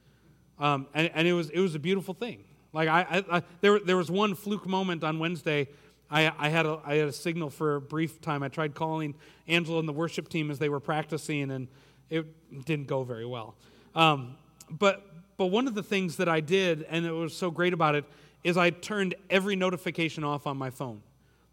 Um, 0.59 0.89
and, 0.95 1.11
and 1.15 1.29
it, 1.29 1.33
was, 1.33 1.49
it 1.51 1.61
was 1.61 1.75
a 1.75 1.79
beautiful 1.79 2.13
thing. 2.13 2.45
Like 2.73 2.89
I, 2.89 3.01
I, 3.01 3.37
I, 3.39 3.43
there, 3.61 3.79
there 3.79 3.97
was 3.97 4.11
one 4.11 4.35
fluke 4.35 4.67
moment 4.67 5.05
on 5.05 5.19
Wednesday. 5.19 5.69
I, 6.11 6.33
I, 6.39 6.49
had 6.49 6.67
a, 6.67 6.81
I 6.85 6.97
had 6.97 7.09
a 7.09 7.13
signal 7.13 7.51
for 7.51 7.77
a 7.77 7.81
brief 7.81 8.21
time. 8.21 8.43
I 8.43 8.49
tried 8.49 8.75
calling 8.75 9.15
Angela 9.47 9.79
and 9.79 9.89
the 9.89 9.93
worship 9.93 10.29
team 10.29 10.51
as 10.51 10.59
they 10.59 10.69
were 10.69 10.81
practicing, 10.81 11.53
and 11.53 11.69
it 12.09 12.27
didn't 12.65 12.89
go 12.89 13.05
very 13.05 13.27
well. 13.27 13.55
Um, 13.95 14.37
but, 14.69 15.07
but 15.37 15.47
one 15.47 15.69
of 15.69 15.75
the 15.75 15.83
things 15.85 16.17
that 16.17 16.29
I 16.29 16.41
did, 16.41 16.85
and 16.89 17.07
it 17.07 17.13
was 17.13 17.37
so 17.37 17.51
great 17.51 17.73
about 17.73 17.95
it, 17.95 18.05
is 18.43 18.57
I 18.57 18.71
turned 18.71 19.15
every 19.29 19.55
notification 19.55 20.25
off 20.25 20.49
on 20.49 20.57
my 20.57 20.71
phone. 20.71 21.03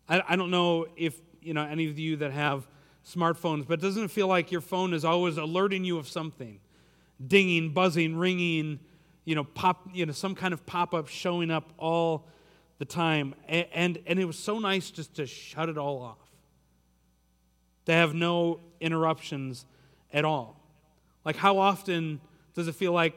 I, 0.09 0.23
I 0.29 0.35
don't 0.35 0.51
know 0.51 0.87
if 0.95 1.19
you 1.47 1.53
know 1.53 1.63
any 1.63 1.89
of 1.89 1.97
you 1.97 2.17
that 2.17 2.31
have 2.31 2.67
smartphones, 3.07 3.65
but 3.65 3.79
doesn't 3.79 4.03
it 4.03 4.11
feel 4.11 4.27
like 4.27 4.51
your 4.51 4.61
phone 4.61 4.93
is 4.93 5.05
always 5.05 5.37
alerting 5.37 5.85
you 5.85 5.97
of 5.97 6.07
something, 6.07 6.59
dinging, 7.25 7.71
buzzing, 7.73 8.17
ringing, 8.17 8.79
you 9.23 9.33
know, 9.33 9.45
pop, 9.45 9.87
you 9.93 10.05
know, 10.05 10.11
some 10.11 10.35
kind 10.35 10.53
of 10.53 10.65
pop-up 10.65 11.07
showing 11.07 11.49
up 11.49 11.71
all 11.77 12.27
the 12.79 12.85
time, 12.85 13.33
and, 13.47 13.65
and 13.73 13.99
and 14.05 14.19
it 14.19 14.25
was 14.25 14.37
so 14.37 14.59
nice 14.59 14.91
just 14.91 15.15
to 15.15 15.25
shut 15.25 15.69
it 15.69 15.77
all 15.77 16.01
off, 16.01 16.29
to 17.85 17.93
have 17.93 18.13
no 18.13 18.59
interruptions 18.81 19.65
at 20.11 20.25
all. 20.25 20.61
Like 21.23 21.37
how 21.37 21.57
often 21.57 22.19
does 22.53 22.67
it 22.67 22.75
feel 22.75 22.91
like? 22.91 23.15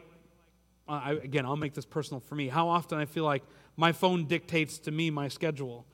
Uh, 0.89 1.01
I, 1.05 1.13
again, 1.13 1.47
I'll 1.47 1.57
make 1.57 1.75
this 1.75 1.85
personal 1.85 2.21
for 2.21 2.35
me. 2.35 2.49
How 2.49 2.69
often 2.69 2.99
I 2.99 3.05
feel 3.05 3.25
like 3.25 3.43
my 3.77 3.93
phone 3.93 4.27
dictates 4.27 4.79
to 4.81 4.91
me 4.91 5.11
my 5.11 5.29
schedule 5.29 5.87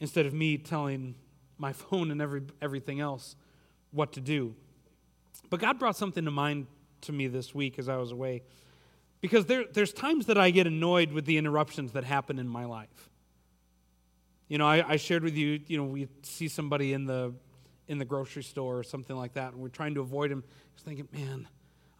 instead 0.00 0.26
of 0.26 0.34
me 0.34 0.58
telling 0.58 1.14
my 1.58 1.72
phone 1.72 2.10
and 2.10 2.20
every, 2.20 2.42
everything 2.60 3.00
else 3.00 3.36
what 3.90 4.12
to 4.12 4.20
do. 4.20 4.54
But 5.50 5.60
God 5.60 5.78
brought 5.78 5.96
something 5.96 6.24
to 6.24 6.30
mind 6.30 6.66
to 7.02 7.12
me 7.12 7.26
this 7.26 7.54
week 7.54 7.78
as 7.78 7.88
I 7.88 7.96
was 7.96 8.12
away. 8.12 8.42
Because 9.20 9.46
there, 9.46 9.64
there's 9.72 9.92
times 9.92 10.26
that 10.26 10.38
I 10.38 10.50
get 10.50 10.66
annoyed 10.66 11.12
with 11.12 11.26
the 11.26 11.38
interruptions 11.38 11.92
that 11.92 12.04
happen 12.04 12.38
in 12.38 12.48
my 12.48 12.64
life. 12.64 13.10
You 14.48 14.58
know, 14.58 14.66
I, 14.66 14.84
I 14.86 14.96
shared 14.96 15.22
with 15.22 15.36
you, 15.36 15.60
you 15.66 15.78
know, 15.78 15.84
we 15.84 16.08
see 16.22 16.48
somebody 16.48 16.92
in 16.92 17.06
the 17.06 17.32
in 17.88 17.98
the 17.98 18.04
grocery 18.04 18.42
store 18.42 18.78
or 18.78 18.82
something 18.82 19.16
like 19.16 19.34
that, 19.34 19.52
and 19.52 19.60
we're 19.60 19.68
trying 19.68 19.94
to 19.94 20.00
avoid 20.00 20.30
him. 20.30 20.44
Just 20.74 20.86
thinking, 20.86 21.08
man, 21.12 21.48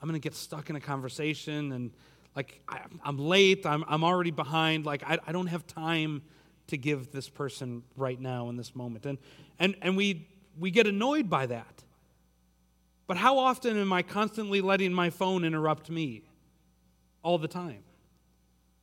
I'm 0.01 0.09
going 0.09 0.21
to 0.21 0.25
get 0.25 0.35
stuck 0.35 0.71
in 0.71 0.77
a 0.77 0.81
conversation, 0.81 1.73
and 1.73 1.91
like 2.35 2.61
I, 2.69 2.81
am 3.05 3.19
late, 3.19 3.67
I'm, 3.67 3.85
I'm 3.87 4.05
already 4.05 4.31
behind. 4.31 4.87
Like 4.87 5.03
I, 5.07 5.19
I 5.27 5.33
don't 5.33 5.49
have 5.49 5.67
time 5.67 6.23
to 6.69 6.77
give 6.77 7.13
this 7.13 7.29
person 7.29 7.83
right 7.97 8.21
now 8.21 8.49
in 8.49 8.57
this 8.57 8.75
moment. 8.75 9.07
And, 9.07 9.19
and, 9.59 9.77
and 9.83 9.97
we, 9.97 10.29
we 10.59 10.71
get 10.71 10.87
annoyed 10.87 11.29
by 11.29 11.47
that. 11.47 11.83
But 13.07 13.17
how 13.17 13.39
often 13.39 13.77
am 13.77 13.93
I 13.93 14.03
constantly 14.03 14.61
letting 14.61 14.93
my 14.93 15.11
phone 15.11 15.45
interrupt 15.45 15.91
me? 15.91 16.23
All 17.23 17.39
the 17.39 17.49
time. 17.49 17.83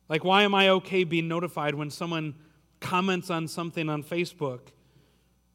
Like, 0.08 0.24
why 0.24 0.42
am 0.42 0.54
I 0.54 0.70
okay 0.70 1.04
being 1.04 1.28
notified 1.28 1.74
when 1.74 1.90
someone 1.90 2.34
comments 2.80 3.30
on 3.30 3.46
something 3.46 3.88
on 3.88 4.02
Facebook 4.02 4.60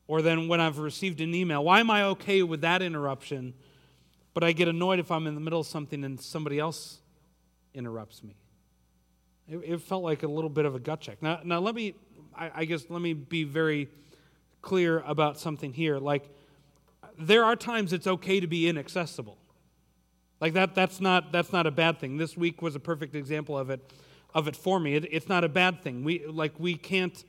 or 0.07 0.21
then 0.21 0.47
when 0.47 0.61
I've 0.61 0.77
received 0.77 1.19
an 1.19 1.33
email? 1.33 1.63
Why 1.63 1.79
am 1.79 1.89
I 1.89 2.03
okay 2.03 2.43
with 2.43 2.61
that 2.61 2.81
interruption, 2.81 3.53
but 4.33 4.43
I 4.43 4.51
get 4.51 4.67
annoyed 4.67 4.99
if 4.99 5.11
I'm 5.11 5.27
in 5.27 5.35
the 5.35 5.41
middle 5.41 5.59
of 5.59 5.67
something 5.67 6.03
and 6.03 6.19
somebody 6.21 6.59
else 6.59 6.99
interrupts 7.73 8.23
me? 8.23 8.35
It, 9.49 9.57
it 9.57 9.81
felt 9.81 10.03
like 10.03 10.23
a 10.23 10.27
little 10.27 10.49
bit 10.49 10.65
of 10.65 10.75
a 10.75 10.79
gut 10.79 11.01
check. 11.01 11.21
Now, 11.21 11.39
now 11.43 11.59
let 11.59 11.75
me 11.75 11.95
I, 12.37 12.51
I 12.55 12.65
guess 12.65 12.85
let 12.89 13.01
me 13.01 13.13
be 13.13 13.43
very 13.43 13.89
clear 14.61 14.99
about 14.99 15.39
something 15.39 15.73
here. 15.73 15.99
Like, 15.99 16.29
there 17.17 17.43
are 17.43 17.55
times 17.55 17.93
it's 17.93 18.07
okay 18.07 18.39
to 18.39 18.47
be 18.47 18.67
inaccessible. 18.67 19.37
Like 20.41 20.53
that, 20.53 20.75
that's 20.75 20.99
not 20.99 21.31
that's 21.31 21.53
not 21.53 21.65
a 21.65 21.71
bad 21.71 21.99
thing. 21.99 22.17
This 22.17 22.35
week 22.35 22.61
was 22.61 22.75
a 22.75 22.79
perfect 22.79 23.15
example 23.15 23.57
of 23.57 23.69
it, 23.69 23.91
of 24.33 24.47
it 24.47 24.55
for 24.55 24.79
me. 24.79 24.95
It, 24.95 25.07
it's 25.11 25.29
not 25.29 25.43
a 25.43 25.49
bad 25.49 25.81
thing. 25.81 26.03
We 26.03 26.25
like 26.25 26.53
we 26.59 26.75
can't. 26.75 27.23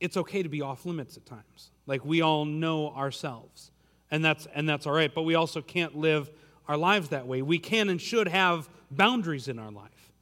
It's 0.00 0.16
okay 0.16 0.42
to 0.42 0.48
be 0.48 0.62
off 0.62 0.86
limits 0.86 1.16
at 1.16 1.26
times. 1.26 1.70
Like 1.86 2.04
we 2.04 2.22
all 2.22 2.44
know 2.46 2.90
ourselves, 2.90 3.70
and 4.10 4.24
that's 4.24 4.46
and 4.54 4.68
that's 4.68 4.86
all 4.86 4.94
right. 4.94 5.14
But 5.14 5.22
we 5.22 5.34
also 5.34 5.60
can't 5.60 5.96
live 5.96 6.30
our 6.68 6.76
lives 6.76 7.10
that 7.10 7.26
way. 7.26 7.42
We 7.42 7.58
can 7.58 7.90
and 7.90 8.00
should 8.00 8.28
have 8.28 8.68
boundaries 8.96 9.48
in 9.48 9.58
our 9.58 9.70
life. 9.70 10.12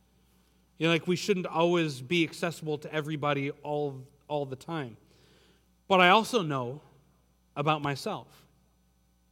You 0.78 0.86
know, 0.86 0.92
like 0.92 1.06
we 1.06 1.16
shouldn't 1.16 1.46
always 1.46 2.00
be 2.00 2.24
accessible 2.24 2.78
to 2.78 2.92
everybody 2.92 3.50
all, 3.62 4.02
all 4.28 4.46
the 4.46 4.56
time. 4.56 4.96
But 5.88 6.00
I 6.00 6.10
also 6.10 6.42
know 6.42 6.80
about 7.56 7.82
myself. 7.82 8.28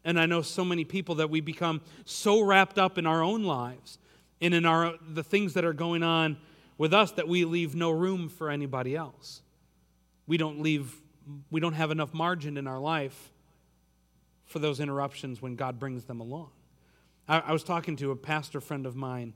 And 0.05 0.19
I 0.19 0.27
know 0.27 0.43
so 0.43 0.65
many 0.65 0.85
people 0.85 1.17
that 1.17 1.31
we 1.31 1.41
become 1.41 1.81
so 2.05 2.43
wrapped 2.43 2.79
up 2.79 2.99
in 2.99 3.07
our 3.07 3.23
own 3.23 3.45
lives 3.45 3.99
and 4.41 4.55
in 4.55 4.65
our, 4.67 4.95
the 5.13 5.23
things 5.25 5.55
that 5.55 5.65
are 5.65 5.73
going 5.73 6.03
on 6.03 6.37
with 6.77 6.95
us 6.95 7.13
that 7.13 7.27
we 7.27 7.45
leave 7.45 7.75
no 7.75 7.91
room 7.91 8.29
for 8.29 8.51
anybody 8.51 8.95
else. 8.95 9.43
We 10.27 10.37
don't 10.37 10.61
leave, 10.61 10.95
we 11.51 11.61
don't 11.61 11.73
have 11.73 11.91
enough 11.91 12.15
margin 12.15 12.57
in 12.57 12.67
our 12.67 12.79
life 12.79 13.31
for 14.47 14.59
those 14.61 14.81
interruptions 14.81 15.43
when 15.43 15.57
God 15.57 15.79
brings 15.79 16.05
them 16.05 16.21
along. 16.21 16.51
I, 17.29 17.41
I 17.41 17.53
was 17.53 17.63
talking 17.63 17.97
to 17.97 18.11
a 18.11 18.17
pastor 18.17 18.61
friend 18.61 18.87
of 18.87 18.97
mine. 18.97 19.35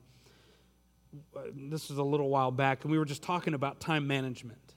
Uh, 1.35 1.41
this 1.53 1.89
was 1.89 1.99
a 1.99 2.03
little 2.03 2.29
while 2.29 2.51
back, 2.51 2.83
and 2.83 2.91
we 2.91 2.97
were 2.97 3.05
just 3.05 3.21
talking 3.21 3.53
about 3.53 3.79
time 3.79 4.07
management, 4.07 4.73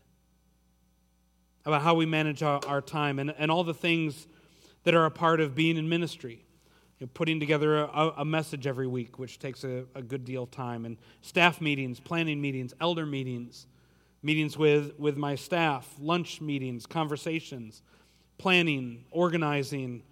about 1.65 1.83
how 1.83 1.95
we 1.95 2.05
manage 2.05 2.43
our, 2.43 2.61
our 2.67 2.83
time, 2.83 3.19
and, 3.19 3.35
and 3.39 3.51
all 3.51 3.65
the 3.65 3.75
things 3.75 4.27
that 4.85 4.95
are 4.95 5.07
a 5.07 5.11
part 5.11 5.41
of 5.41 5.55
being 5.55 5.77
in 5.79 5.89
ministry. 5.89 6.45
You 6.99 7.07
know, 7.07 7.11
putting 7.13 7.41
together 7.41 7.77
a, 7.77 8.13
a, 8.19 8.25
message 8.25 8.67
every 8.67 8.87
week, 8.87 9.19
which 9.19 9.39
takes 9.39 9.65
a, 9.65 9.85
a, 9.95 10.01
good 10.01 10.25
deal 10.25 10.45
of 10.45 10.51
time, 10.51 10.87
and 10.87 10.97
staff 11.21 11.61
meetings, 11.61 12.01
planning 12.01 12.41
meetings, 12.41 12.73
elder 12.81 13.05
meetings, 13.05 13.67
meetings 14.23 14.57
with, 14.57 14.99
with 14.99 15.19
my 15.19 15.35
staff, 15.35 15.95
lunch 16.01 16.41
meetings, 16.41 16.87
conversations, 16.87 17.83
planning, 18.39 19.05
organizing, 19.11 20.03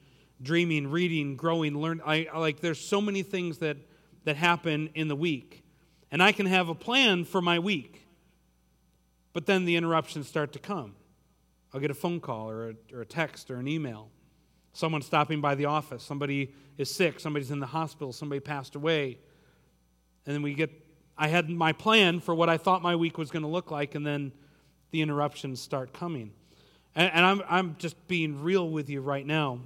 dreaming, 0.43 0.91
reading, 0.91 1.37
growing, 1.37 1.79
learn. 1.79 2.01
I, 2.05 2.27
I, 2.33 2.39
like 2.39 2.61
there's 2.61 2.81
so 2.81 3.01
many 3.01 3.23
things 3.23 3.59
that 3.59 3.77
that 4.25 4.37
happen 4.37 4.91
in 4.95 5.09
the 5.09 5.17
week. 5.17 5.63
And 6.11 6.23
I 6.23 6.33
can 6.33 6.47
have 6.47 6.69
a 6.69 6.75
plan 6.75 7.25
for 7.25 7.41
my 7.41 7.59
week. 7.59 8.07
But 9.33 9.47
then 9.47 9.65
the 9.65 9.77
interruptions 9.77 10.29
start 10.29 10.53
to 10.53 10.59
come. 10.59 10.95
I'll 11.73 11.81
get 11.81 11.91
a 11.91 11.95
phone 11.95 12.21
call 12.21 12.49
or 12.51 12.71
a, 12.71 12.75
or 12.95 13.01
a 13.03 13.07
text 13.07 13.51
or 13.51 13.57
an 13.57 13.69
email. 13.69 14.11
Someone 14.73 15.03
stopping 15.03 15.41
by 15.41 15.55
the 15.55 15.67
office. 15.67 16.03
Somebody 16.03 16.53
is 16.79 16.91
sick. 16.91 17.21
Somebody's 17.21 17.51
in 17.51 17.61
the 17.61 17.67
hospital. 17.67 18.13
Somebody 18.13 18.41
passed 18.41 18.75
away. 18.75 19.19
And 20.27 20.35
then 20.35 20.43
we 20.43 20.55
get, 20.55 20.71
I 21.19 21.29
had 21.29 21.51
my 21.51 21.73
plan 21.73 22.21
for 22.21 22.35
what 22.35 22.49
I 22.49 22.57
thought 22.57 22.83
my 22.83 22.97
week 22.97 23.19
was 23.19 23.31
going 23.31 23.43
to 23.43 23.49
look 23.49 23.71
like, 23.71 23.95
and 23.95 24.07
then 24.07 24.33
the 24.91 25.03
interruptions 25.03 25.61
start 25.61 25.93
coming. 25.93 26.33
And, 26.95 27.13
and 27.13 27.27
I'm, 27.27 27.43
I'm 27.49 27.77
just 27.79 28.07
being 28.09 28.43
real 28.43 28.69
with 28.69 28.89
you 28.89 29.01
right 29.01 29.27
now. 29.27 29.61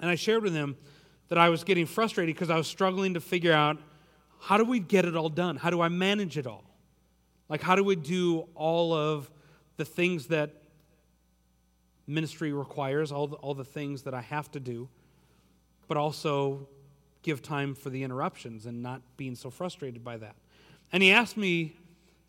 And 0.00 0.10
I 0.10 0.14
shared 0.14 0.42
with 0.42 0.54
him 0.54 0.76
that 1.28 1.38
I 1.38 1.48
was 1.48 1.64
getting 1.64 1.86
frustrated 1.86 2.34
because 2.34 2.50
I 2.50 2.56
was 2.56 2.66
struggling 2.66 3.14
to 3.14 3.20
figure 3.20 3.52
out 3.52 3.78
how 4.40 4.58
do 4.58 4.64
we 4.64 4.78
get 4.78 5.04
it 5.04 5.16
all 5.16 5.28
done? 5.28 5.56
How 5.56 5.70
do 5.70 5.80
I 5.80 5.88
manage 5.88 6.36
it 6.36 6.46
all? 6.46 6.64
Like, 7.48 7.62
how 7.62 7.76
do 7.76 7.84
we 7.84 7.96
do 7.96 8.48
all 8.54 8.92
of 8.92 9.30
the 9.76 9.84
things 9.84 10.26
that 10.28 10.50
ministry 12.06 12.52
requires, 12.52 13.10
all 13.10 13.26
the, 13.26 13.36
all 13.36 13.54
the 13.54 13.64
things 13.64 14.02
that 14.02 14.14
I 14.14 14.20
have 14.20 14.50
to 14.52 14.60
do, 14.60 14.88
but 15.88 15.96
also 15.96 16.68
give 17.22 17.42
time 17.42 17.74
for 17.74 17.90
the 17.90 18.02
interruptions 18.02 18.66
and 18.66 18.82
not 18.82 19.00
being 19.16 19.34
so 19.34 19.50
frustrated 19.50 20.04
by 20.04 20.18
that? 20.18 20.36
And 20.92 21.02
he 21.02 21.10
asked 21.10 21.36
me 21.36 21.76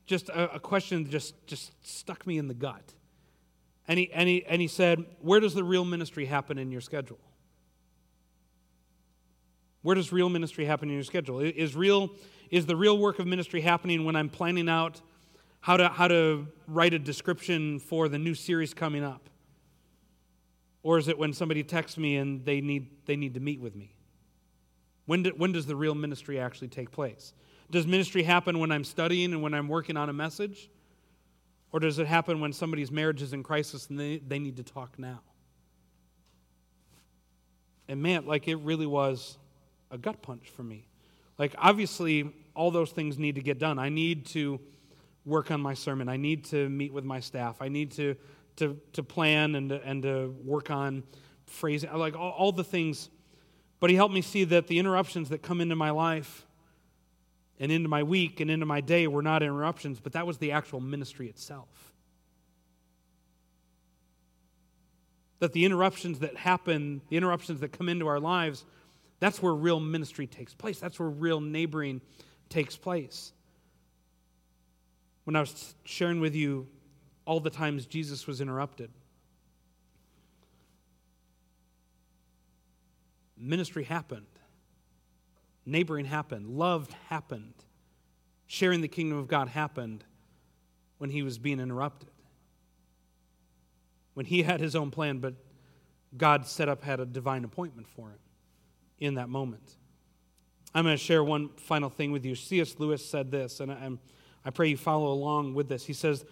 just 0.06 0.30
a, 0.30 0.56
a 0.56 0.60
question 0.60 1.04
that 1.04 1.10
just, 1.10 1.46
just 1.48 1.72
stuck 1.86 2.26
me 2.26 2.38
in 2.38 2.48
the 2.48 2.54
gut. 2.54 2.94
And 3.88 4.00
he, 4.00 4.12
and, 4.12 4.28
he, 4.28 4.46
and 4.46 4.62
he 4.62 4.68
said, 4.68 5.04
Where 5.20 5.40
does 5.40 5.54
the 5.54 5.64
real 5.64 5.86
ministry 5.86 6.26
happen 6.26 6.58
in 6.58 6.72
your 6.72 6.82
schedule? 6.82 7.20
Where 9.86 9.94
does 9.94 10.12
real 10.12 10.30
ministry 10.30 10.66
happen 10.66 10.90
in 10.90 10.96
your 10.96 11.04
schedule? 11.04 11.42
Is, 11.42 11.76
real, 11.76 12.10
is 12.50 12.66
the 12.66 12.76
real 12.76 12.98
work 12.98 13.20
of 13.20 13.28
ministry 13.28 13.62
happening 13.62 14.04
when 14.04 14.16
I'm 14.16 14.30
planning 14.30 14.68
out 14.68 15.00
how 15.62 15.78
to, 15.78 15.90
how 15.90 16.08
to 16.08 16.48
write 16.68 16.96
a 16.96 16.98
description 16.98 17.78
for 17.78 18.10
the 18.10 18.18
new 18.18 18.34
series 18.34 18.74
coming 18.74 19.04
up? 19.04 19.30
Or 20.82 20.98
is 20.98 21.08
it 21.08 21.20
when 21.20 21.34
somebody 21.34 21.62
texts 21.62 22.00
me 22.00 22.18
and 22.18 22.44
they 22.44 22.62
need, 22.62 23.06
they 23.06 23.16
need 23.16 23.36
to 23.36 23.40
meet 23.40 23.62
with 23.62 23.76
me? 23.76 23.94
When, 25.06 25.22
do, 25.22 25.34
when 25.38 25.52
does 25.52 25.68
the 25.68 25.76
real 25.76 25.94
ministry 25.94 26.40
actually 26.40 26.70
take 26.70 26.90
place? 26.90 27.36
Does 27.70 27.86
ministry 27.86 28.24
happen 28.24 28.58
when 28.58 28.72
I'm 28.72 28.86
studying 28.86 29.34
and 29.34 29.44
when 29.44 29.54
I'm 29.54 29.68
working 29.68 29.98
on 29.98 30.10
a 30.10 30.14
message? 30.14 30.68
Or 31.72 31.80
does 31.80 32.00
it 32.00 32.08
happen 32.08 32.40
when 32.40 32.54
somebody's 32.54 32.90
marriage 32.90 33.22
is 33.22 33.34
in 33.34 33.44
crisis 33.44 33.88
and 33.92 34.00
they, 34.00 34.18
they 34.18 34.40
need 34.40 34.58
to 34.58 34.64
talk 34.64 34.98
now? 34.98 35.20
And 37.88 38.02
man, 38.02 38.26
like 38.26 38.48
it 38.48 38.56
really 38.56 38.88
was 38.88 39.38
a 39.96 39.98
gut 39.98 40.22
punch 40.22 40.50
for 40.50 40.62
me. 40.62 40.88
Like, 41.40 41.56
obviously, 41.58 42.32
all 42.54 42.70
those 42.70 42.92
things 42.92 43.18
need 43.18 43.36
to 43.36 43.42
get 43.42 43.58
done. 43.58 43.80
I 43.80 43.90
need 43.90 44.28
to 44.28 44.60
work 45.26 45.50
on 45.50 45.60
my 45.60 45.74
sermon. 45.74 46.08
I 46.08 46.18
need 46.18 46.46
to 46.46 46.70
meet 46.70 46.94
with 46.94 47.04
my 47.04 47.20
staff. 47.20 47.62
I 47.62 47.68
need 47.68 47.92
to, 47.94 48.16
to, 48.58 48.80
to 48.94 49.04
plan 49.04 49.56
and 49.56 49.70
to, 49.70 49.84
and 49.84 50.04
to 50.04 50.36
work 50.44 50.70
on 50.70 51.04
phrasing, 51.46 51.92
like 51.94 52.16
all, 52.16 52.32
all 52.32 52.52
the 52.52 52.64
things. 52.64 53.10
But 53.80 53.90
he 53.90 53.96
helped 53.96 54.14
me 54.14 54.22
see 54.22 54.44
that 54.46 54.68
the 54.68 54.80
interruptions 54.80 55.30
that 55.30 55.42
come 55.42 55.62
into 55.62 55.76
my 55.76 55.90
life 55.90 56.46
and 57.60 57.72
into 57.72 57.90
my 57.90 58.04
week 58.04 58.40
and 58.40 58.52
into 58.52 58.66
my 58.66 58.82
day 58.82 59.08
were 59.08 59.22
not 59.22 59.42
interruptions, 59.42 60.00
but 60.00 60.14
that 60.14 60.28
was 60.28 60.38
the 60.38 60.52
actual 60.52 60.80
ministry 60.80 61.28
itself. 61.28 61.94
That 65.40 65.54
the 65.54 65.66
interruptions 65.66 66.20
that 66.20 66.38
happen, 66.38 67.02
the 67.10 67.18
interruptions 67.18 67.60
that 67.60 67.72
come 67.72 67.90
into 67.90 68.08
our 68.08 68.20
lives, 68.20 68.66
that's 69.20 69.42
where 69.42 69.54
real 69.54 69.80
ministry 69.80 70.28
takes 70.28 70.54
place. 70.54 70.80
That's 70.80 71.00
where 71.00 71.10
real 71.10 71.40
neighboring 71.40 72.02
takes 72.50 72.76
place. 72.76 73.32
When 75.24 75.36
I 75.36 75.40
was 75.40 75.76
sharing 75.84 76.20
with 76.20 76.36
you 76.36 76.68
all 77.26 77.40
the 77.40 77.50
times 77.50 77.86
Jesus 77.86 78.28
was 78.28 78.42
interrupted, 78.42 78.92
ministry 83.38 83.84
happened, 83.84 84.28
neighboring 85.66 86.06
happened, 86.06 86.48
love 86.48 86.90
happened, 87.10 87.54
sharing 88.48 88.82
the 88.82 88.88
kingdom 88.88 89.18
of 89.18 89.28
God 89.28 89.48
happened 89.48 90.04
when 90.98 91.10
he 91.10 91.24
was 91.24 91.38
being 91.38 91.60
interrupted. 91.60 92.10
When 94.14 94.26
he 94.26 94.44
had 94.44 94.62
his 94.62 94.76
own 94.76 94.92
plan, 94.92 95.18
but 95.18 95.34
God 96.16 96.46
set 96.46 96.70
up, 96.70 96.84
had 96.84 97.00
a 97.00 97.06
divine 97.06 97.44
appointment 97.44 97.88
for 97.88 98.10
him 98.10 98.20
in 99.00 99.16
that 99.16 99.30
moment. 99.30 99.76
I'm 100.74 100.84
going 100.84 100.98
to 100.98 101.04
share 101.04 101.24
one 101.24 101.50
final 101.58 101.90
thing 101.90 102.12
with 102.12 102.26
you. 102.26 102.36
C.S. 102.36 102.76
Lewis 102.80 103.06
said 103.06 103.32
this, 103.32 103.60
and 103.60 103.72
I, 103.72 103.92
I 104.44 104.50
pray 104.50 104.70
you 104.70 104.78
follow 104.78 105.12
along 105.12 105.54
with 105.54 105.70
this. 105.70 105.86
He 105.86 105.94
says, 105.94 106.26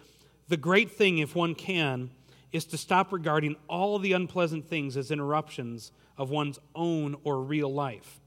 The 0.48 0.56
great 0.56 0.90
thing, 0.90 1.18
if 1.18 1.34
one 1.34 1.54
can, 1.54 2.10
is 2.52 2.64
to 2.66 2.78
stop 2.78 3.12
regarding 3.12 3.56
all 3.68 3.98
the 3.98 4.12
unpleasant 4.12 4.68
things 4.68 4.96
as 4.96 5.10
interruptions 5.10 5.92
of 6.16 6.30
one's 6.30 6.58
own 6.74 7.16
or 7.24 7.40
real 7.40 7.72
life. 7.72 8.20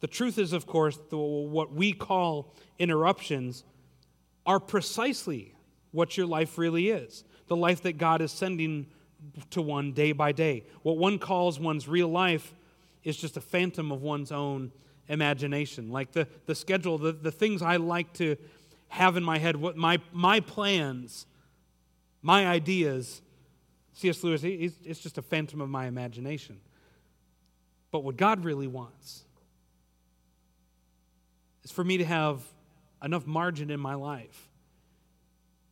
The 0.00 0.06
truth 0.06 0.38
is, 0.38 0.52
of 0.52 0.66
course, 0.66 0.98
the, 1.10 1.16
what 1.16 1.72
we 1.72 1.92
call 1.92 2.54
interruptions 2.78 3.64
are 4.44 4.60
precisely 4.60 5.54
what 5.90 6.16
your 6.16 6.26
life 6.26 6.58
really 6.58 6.90
is 6.90 7.24
the 7.48 7.56
life 7.56 7.82
that 7.82 7.96
God 7.96 8.20
is 8.22 8.32
sending 8.32 8.86
to 9.50 9.62
one 9.62 9.92
day 9.92 10.12
by 10.12 10.32
day. 10.32 10.64
What 10.82 10.98
one 10.98 11.18
calls 11.18 11.60
one's 11.60 11.88
real 11.88 12.08
life 12.08 12.54
is 13.06 13.16
just 13.16 13.36
a 13.36 13.40
phantom 13.40 13.92
of 13.92 14.02
one's 14.02 14.32
own 14.32 14.72
imagination. 15.08 15.90
Like 15.92 16.10
the, 16.10 16.26
the 16.46 16.56
schedule, 16.56 16.98
the, 16.98 17.12
the 17.12 17.30
things 17.30 17.62
I 17.62 17.76
like 17.76 18.12
to 18.14 18.36
have 18.88 19.16
in 19.16 19.22
my 19.22 19.38
head, 19.38 19.54
what 19.54 19.76
my, 19.76 20.00
my 20.12 20.40
plans, 20.40 21.24
my 22.20 22.48
ideas. 22.48 23.22
C.S. 23.92 24.24
Lewis, 24.24 24.42
it's 24.42 24.98
just 24.98 25.18
a 25.18 25.22
phantom 25.22 25.60
of 25.60 25.70
my 25.70 25.86
imagination. 25.86 26.60
But 27.92 28.00
what 28.00 28.16
God 28.16 28.44
really 28.44 28.66
wants 28.66 29.24
is 31.62 31.70
for 31.70 31.84
me 31.84 31.98
to 31.98 32.04
have 32.04 32.42
enough 33.04 33.24
margin 33.24 33.70
in 33.70 33.78
my 33.78 33.94
life 33.94 34.48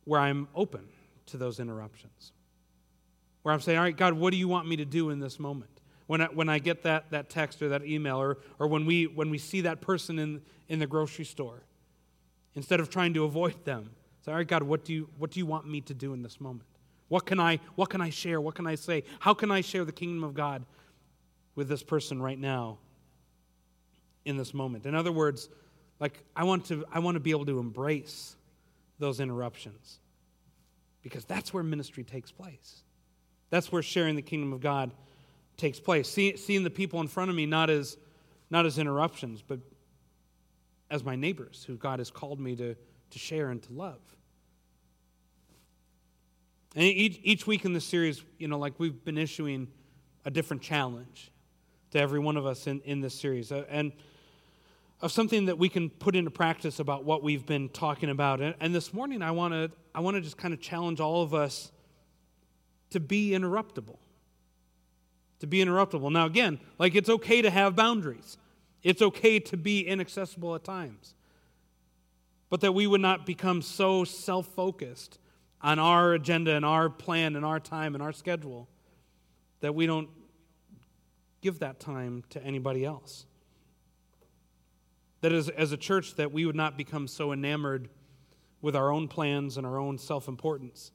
where 0.05 0.21
I'm 0.21 0.47
open 0.55 0.87
to 1.27 1.37
those 1.37 1.59
interruptions. 1.59 2.31
Where 3.43 3.53
I'm 3.53 3.59
saying, 3.59 3.77
all 3.77 3.83
right, 3.83 3.95
God, 3.95 4.13
what 4.13 4.31
do 4.31 4.37
you 4.37 4.47
want 4.47 4.69
me 4.69 4.77
to 4.77 4.85
do 4.85 5.09
in 5.09 5.19
this 5.19 5.37
moment? 5.37 5.74
When 6.07 6.21
I, 6.21 6.25
when 6.25 6.49
I 6.49 6.59
get 6.59 6.83
that, 6.83 7.09
that 7.11 7.29
text 7.29 7.61
or 7.61 7.69
that 7.69 7.85
email 7.85 8.21
or, 8.21 8.37
or 8.59 8.67
when, 8.67 8.85
we, 8.85 9.07
when 9.07 9.29
we 9.29 9.37
see 9.37 9.61
that 9.61 9.81
person 9.81 10.19
in, 10.19 10.41
in 10.69 10.79
the 10.79 10.87
grocery 10.87 11.25
store, 11.25 11.63
instead 12.53 12.79
of 12.79 12.89
trying 12.89 13.13
to 13.15 13.23
avoid 13.23 13.65
them, 13.65 13.89
say, 14.21 14.31
all 14.31 14.37
right, 14.37 14.47
God, 14.47 14.63
what 14.63 14.85
do, 14.85 14.93
you, 14.93 15.09
what 15.17 15.31
do 15.31 15.39
you 15.39 15.45
want 15.45 15.67
me 15.67 15.81
to 15.81 15.93
do 15.93 16.13
in 16.13 16.21
this 16.21 16.39
moment? 16.39 16.67
What 17.07 17.25
can, 17.25 17.39
I, 17.39 17.59
what 17.75 17.89
can 17.89 18.01
I 18.01 18.09
share? 18.09 18.41
What 18.41 18.55
can 18.55 18.65
I 18.65 18.75
say? 18.75 19.03
How 19.19 19.33
can 19.33 19.51
I 19.51 19.61
share 19.61 19.85
the 19.85 19.91
kingdom 19.91 20.23
of 20.23 20.33
God 20.33 20.65
with 21.55 21.67
this 21.67 21.83
person 21.83 22.21
right 22.21 22.39
now 22.39 22.79
in 24.25 24.37
this 24.37 24.53
moment? 24.53 24.85
In 24.85 24.95
other 24.95 25.11
words, 25.11 25.49
like 25.99 26.23
I 26.35 26.43
want 26.43 26.65
to, 26.65 26.85
I 26.91 26.99
want 26.99 27.15
to 27.15 27.19
be 27.19 27.31
able 27.31 27.45
to 27.45 27.59
embrace 27.59 28.35
those 28.99 29.19
interruptions 29.19 29.99
because 31.03 31.25
that's 31.25 31.53
where 31.53 31.63
ministry 31.63 32.03
takes 32.03 32.31
place. 32.31 32.83
That's 33.51 33.71
where 33.71 33.83
sharing 33.83 34.15
the 34.15 34.21
kingdom 34.21 34.53
of 34.53 34.59
God 34.59 34.91
takes 35.57 35.79
place. 35.79 36.09
See, 36.09 36.37
seeing 36.37 36.63
the 36.63 36.69
people 36.69 36.99
in 37.01 37.07
front 37.07 37.29
of 37.29 37.35
me 37.35 37.45
not 37.45 37.69
as, 37.69 37.97
not 38.49 38.65
as 38.65 38.77
interruptions, 38.77 39.41
but 39.41 39.59
as 40.89 41.03
my 41.03 41.15
neighbors 41.15 41.63
who 41.65 41.75
God 41.77 41.99
has 41.99 42.11
called 42.11 42.39
me 42.39 42.55
to, 42.55 42.75
to 42.75 43.19
share 43.19 43.49
and 43.49 43.61
to 43.63 43.73
love. 43.73 43.99
And 46.75 46.83
each, 46.83 47.19
each 47.23 47.47
week 47.47 47.63
in 47.63 47.73
this 47.73 47.85
series, 47.85 48.21
you 48.37 48.47
know, 48.47 48.59
like 48.59 48.73
we've 48.77 49.03
been 49.03 49.17
issuing 49.17 49.69
a 50.25 50.31
different 50.31 50.61
challenge 50.61 51.31
to 51.91 51.99
every 51.99 52.19
one 52.19 52.35
of 52.35 52.45
us 52.45 52.67
in, 52.67 52.81
in 52.81 52.99
this 52.99 53.13
series. 53.13 53.51
Uh, 53.51 53.63
and 53.69 53.93
of 55.01 55.11
something 55.11 55.45
that 55.45 55.57
we 55.57 55.69
can 55.69 55.89
put 55.89 56.15
into 56.15 56.31
practice 56.31 56.79
about 56.79 57.03
what 57.03 57.21
we've 57.21 57.45
been 57.45 57.69
talking 57.69 58.09
about. 58.09 58.41
And, 58.41 58.55
and 58.59 58.73
this 58.73 58.93
morning, 58.93 59.21
I 59.21 59.31
want 59.31 59.53
to 59.53 59.71
I 59.93 59.99
want 59.99 60.15
to 60.15 60.21
just 60.21 60.37
kind 60.37 60.53
of 60.53 60.59
challenge 60.59 60.99
all 60.99 61.21
of 61.21 61.33
us 61.33 61.71
to 62.89 62.99
be 62.99 63.31
interruptible 63.31 63.97
to 65.39 65.47
be 65.47 65.63
interruptible. 65.63 66.11
Now, 66.11 66.25
again, 66.25 66.59
like 66.79 66.95
it's 66.95 67.09
okay 67.09 67.41
to 67.41 67.49
have 67.49 67.75
boundaries, 67.75 68.37
it's 68.83 69.01
okay 69.01 69.39
to 69.39 69.57
be 69.57 69.81
inaccessible 69.81 70.55
at 70.55 70.63
times. 70.63 71.13
But 72.49 72.61
that 72.61 72.73
we 72.73 72.87
would 72.87 73.01
not 73.01 73.25
become 73.25 73.61
so 73.61 74.03
self 74.03 74.47
focused 74.47 75.19
on 75.61 75.79
our 75.79 76.13
agenda 76.13 76.55
and 76.55 76.63
our 76.63 76.89
plan 76.89 77.35
and 77.35 77.43
our 77.43 77.59
time 77.59 77.95
and 77.95 78.03
our 78.03 78.13
schedule 78.13 78.69
that 79.61 79.73
we 79.73 79.87
don't 79.87 80.09
give 81.41 81.59
that 81.59 81.79
time 81.79 82.23
to 82.29 82.43
anybody 82.43 82.85
else. 82.85 83.25
That 85.21 85.31
as, 85.31 85.49
as 85.49 85.71
a 85.71 85.77
church, 85.77 86.15
that 86.15 86.31
we 86.31 86.45
would 86.45 86.55
not 86.55 86.77
become 86.77 87.07
so 87.07 87.31
enamored 87.31 87.89
with 88.61 88.75
our 88.75 88.91
own 88.91 89.07
plans 89.07 89.57
and 89.57 89.65
our 89.65 89.79
own 89.79 89.97
self 89.97 90.27
importance 90.27 90.91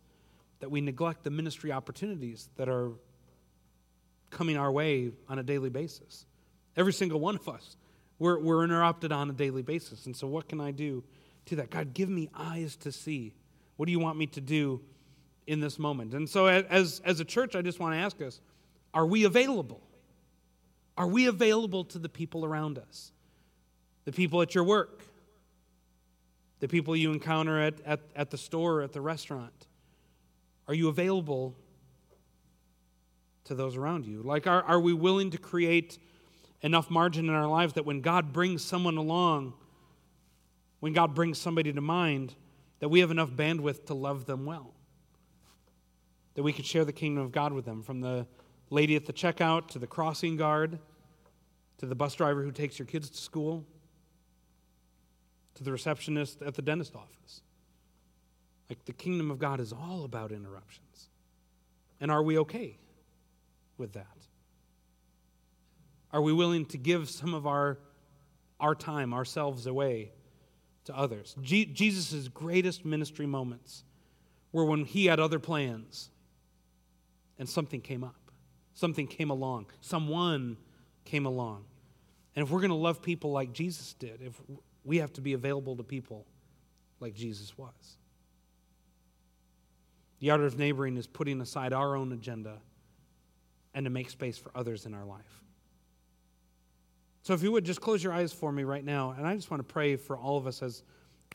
that 0.61 0.71
we 0.71 0.81
neglect 0.81 1.25
the 1.25 1.31
ministry 1.31 1.73
opportunities 1.73 2.49
that 2.57 2.69
are 2.69 2.93
coming 4.31 4.57
our 4.57 4.71
way 4.71 5.11
on 5.29 5.39
a 5.39 5.43
daily 5.43 5.71
basis. 5.71 6.27
Every 6.77 6.93
single 6.93 7.21
one 7.21 7.35
of 7.35 7.49
us, 7.49 7.77
we're, 8.19 8.39
we're 8.39 8.65
interrupted 8.65 9.13
on 9.13 9.29
a 9.31 9.33
daily 9.33 9.63
basis. 9.63 10.07
And 10.07 10.17
so, 10.17 10.27
what 10.27 10.49
can 10.49 10.61
I 10.61 10.71
do 10.71 11.05
to 11.47 11.57
that? 11.57 11.71
God, 11.71 11.95
give 11.95 12.09
me 12.09 12.31
eyes 12.35 12.77
to 12.77 12.93
see. 12.93 13.35
What 13.77 13.87
do 13.87 13.93
you 13.93 13.99
want 13.99 14.19
me 14.19 14.27
to 14.29 14.41
do 14.41 14.81
in 15.47 15.61
this 15.61 15.79
moment? 15.79 16.15
And 16.15 16.29
so, 16.29 16.47
as, 16.47 17.01
as 17.05 17.21
a 17.21 17.25
church, 17.25 17.57
I 17.57 17.63
just 17.63 17.81
want 17.81 17.95
to 17.95 17.99
ask 17.99 18.21
us 18.23 18.41
are 18.93 19.07
we 19.07 19.25
available? 19.25 19.81
Are 20.97 21.07
we 21.07 21.27
available 21.27 21.85
to 21.85 21.99
the 21.99 22.09
people 22.09 22.45
around 22.45 22.79
us? 22.79 23.13
The 24.05 24.13
people 24.13 24.43
at 24.43 24.55
your 24.55 24.65
work? 24.65 25.01
The 26.59 26.69
people 26.69 26.95
you 26.95 27.11
encounter 27.13 27.59
at, 27.59 27.75
at, 27.87 28.01
at 28.15 28.31
the 28.31 28.37
store, 28.37 28.83
at 28.83 28.93
the 28.93 29.01
restaurant? 29.01 29.67
Are 30.69 30.75
you 30.75 30.89
available 30.89 31.57
to 33.45 33.55
those 33.55 33.77
around 33.77 34.07
you? 34.07 34.23
Like, 34.23 34.47
are, 34.47 34.63
are 34.63 34.81
we 34.81 34.93
willing 34.93 35.31
to 35.31 35.39
create 35.39 35.99
enough 36.63 36.91
margin 36.91 37.29
in 37.29 37.35
our 37.35 37.47
lives 37.47 37.75
that 37.75 37.85
when 37.85 38.01
God 38.01 38.33
brings 38.33 38.63
someone 38.65 38.97
along, 38.97 39.55
when 40.81 40.93
God 40.93 41.15
brings 41.15 41.39
somebody 41.39 41.73
to 41.73 41.81
mind, 41.81 42.35
that 42.81 42.89
we 42.89 43.01
have 43.01 43.11
enough 43.11 43.31
bandwidth 43.31 43.87
to 43.87 43.95
love 43.95 44.27
them 44.27 44.47
well? 44.47 44.75
That 46.35 46.43
we 46.43 46.53
could 46.53 46.67
share 46.67 46.85
the 46.85 46.93
kingdom 46.93 47.25
of 47.25 47.33
God 47.33 47.53
with 47.53 47.65
them, 47.65 47.83
from 47.83 48.01
the 48.01 48.27
lady 48.71 48.97
at 48.97 49.07
the 49.07 49.13
checkout 49.13 49.69
to 49.69 49.79
the 49.79 49.87
crossing 49.87 50.37
guard 50.37 50.79
to 51.79 51.87
the 51.87 51.95
bus 51.95 52.15
driver 52.15 52.43
who 52.43 52.53
takes 52.53 52.79
your 52.79 52.87
kids 52.87 53.09
to 53.09 53.17
school 53.17 53.65
to 55.55 55.65
the 55.65 55.73
receptionist 55.73 56.41
at 56.43 56.55
the 56.55 56.63
dentist 56.63 56.95
office. 56.95 57.43
Like 58.69 58.85
the 58.85 58.93
kingdom 58.93 59.31
of 59.31 59.39
God 59.39 59.61
is 59.61 59.73
all 59.73 60.05
about 60.05 60.31
interruptions. 60.31 61.09
And 62.01 62.11
are 62.11 62.23
we 62.23 62.39
okay 62.39 62.79
with 63.81 63.95
that? 63.95 64.07
Are 66.13 66.21
we 66.21 66.33
willing 66.33 66.67
to 66.67 66.79
give 66.79 67.09
some 67.09 67.35
of 67.35 67.47
our, 67.47 67.79
our 68.61 68.75
time, 68.75 69.13
ourselves 69.13 69.67
away 69.67 70.13
to 70.85 70.97
others? 70.97 71.35
Je- 71.43 71.67
Jesus' 71.67 72.29
greatest 72.29 72.85
ministry 72.85 73.27
moments 73.27 73.85
were 74.53 74.65
when 74.65 74.85
he 74.85 75.07
had 75.07 75.19
other 75.19 75.39
plans 75.39 76.11
and 77.39 77.49
something 77.49 77.81
came 77.81 78.05
up, 78.05 78.31
something 78.75 79.07
came 79.07 79.31
along, 79.31 79.67
someone 79.81 80.57
came 81.05 81.27
along. 81.27 81.65
And 82.37 82.45
if 82.45 82.51
we're 82.51 82.61
going 82.61 82.71
to 82.71 82.77
love 82.77 83.03
people 83.03 83.33
like 83.33 83.53
Jesus 83.53 83.95
did, 83.95 84.21
if 84.23 84.41
we 84.85 84.99
have 84.99 85.13
to 85.15 85.21
be 85.21 85.33
available 85.33 85.77
to 85.77 85.83
people 85.83 86.27
like 87.01 87.15
Jesus 87.15 87.57
was. 87.57 87.97
The 90.21 90.31
art 90.31 90.43
of 90.43 90.59
neighboring 90.59 90.97
is 90.97 91.07
putting 91.07 91.41
aside 91.41 91.73
our 91.73 91.97
own 91.97 92.13
agenda 92.13 92.59
and 93.75 93.85
to 93.85 93.91
make 93.91 94.11
space 94.11 94.39
for 94.39 94.51
others 94.55 94.87
in 94.87 94.95
our 94.95 95.05
life. 95.05 95.41
So 97.23 97.35
if 97.35 97.43
you 97.43 97.53
would 97.53 97.65
just 97.65 97.81
close 97.81 98.03
your 98.03 98.13
eyes 98.13 98.33
for 98.33 98.51
me 98.51 98.65
right 98.65 98.85
now, 98.85 99.11
and 99.17 99.27
I 99.27 99.37
just 99.37 99.51
want 99.51 99.67
to 99.67 99.73
pray 99.73 99.97
for 99.97 100.17
all 100.17 100.37
of 100.37 100.47
us 100.47 100.63
as, 100.63 100.83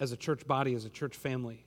as 0.01 0.11
a 0.11 0.17
church 0.17 0.45
body, 0.47 0.73
as 0.73 0.85
a 0.85 0.89
church 0.89 1.15
family. 1.15 1.65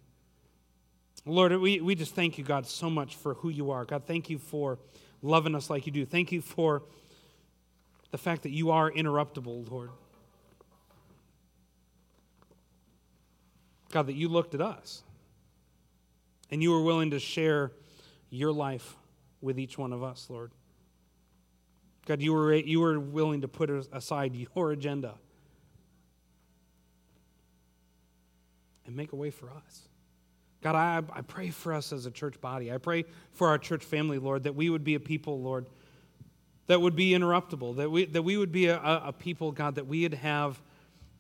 Lord, 1.25 1.53
we, 1.57 1.81
we 1.81 1.95
just 1.95 2.15
thank 2.15 2.39
you, 2.39 2.45
God, 2.45 2.67
so 2.67 2.91
much 2.91 3.17
for 3.17 3.35
who 3.35 3.49
you 3.49 3.71
are. 3.71 3.85
God, 3.85 4.05
thank 4.07 4.31
you 4.31 4.39
for 4.39 4.79
loving 5.23 5.55
us 5.55 5.71
like 5.71 5.87
you 5.87 5.93
do. 5.93 6.05
Thank 6.05 6.33
you 6.33 6.41
for 6.41 6.83
the 8.11 8.19
fact 8.19 8.43
that 8.43 8.51
you 8.51 8.71
are 8.71 8.91
interruptible, 8.91 9.71
Lord. 9.71 9.91
God, 13.91 14.07
that 14.07 14.15
you 14.15 14.29
looked 14.29 14.55
at 14.55 14.61
us 14.61 15.03
and 16.51 16.63
you 16.63 16.71
were 16.71 16.83
willing 16.83 17.11
to 17.11 17.19
share 17.19 17.73
your 18.31 18.53
life 18.53 18.97
with 19.41 19.59
each 19.59 19.79
one 19.79 19.93
of 19.93 20.03
us, 20.03 20.27
Lord. 20.29 20.53
God, 22.07 22.23
you 22.23 22.33
were, 22.33 22.55
you 22.55 22.81
were 22.81 22.99
willing 22.99 23.43
to 23.43 23.49
put 23.49 23.71
aside 23.71 24.35
your 24.35 24.73
agenda 24.73 25.15
and 28.87 28.97
make 28.97 29.13
a 29.13 29.17
way 29.17 29.31
for 29.31 29.51
us. 29.51 29.89
God, 30.63 30.75
I, 30.75 31.03
I 31.13 31.21
pray 31.21 31.51
for 31.51 31.73
us 31.73 31.93
as 31.93 32.07
a 32.07 32.11
church 32.11 32.41
body. 32.41 32.73
I 32.73 32.79
pray 32.79 33.05
for 33.33 33.49
our 33.49 33.59
church 33.59 33.85
family, 33.85 34.19
Lord, 34.19 34.45
that 34.45 34.55
we 34.55 34.71
would 34.71 34.83
be 34.83 34.95
a 34.95 35.01
people, 35.01 35.41
Lord, 35.41 35.67
that 36.67 36.81
would 36.81 36.97
be 36.97 37.13
interruptible, 37.13 37.77
that 37.77 37.91
we, 37.91 38.07
that 38.07 38.23
we 38.23 38.37
would 38.37 38.51
be 38.53 38.67
a, 38.67 38.81
a 38.81 39.13
people, 39.13 39.53
God, 39.53 39.77
that 39.77 39.87
we 39.87 40.03
would 40.03 40.15
have, 40.15 40.61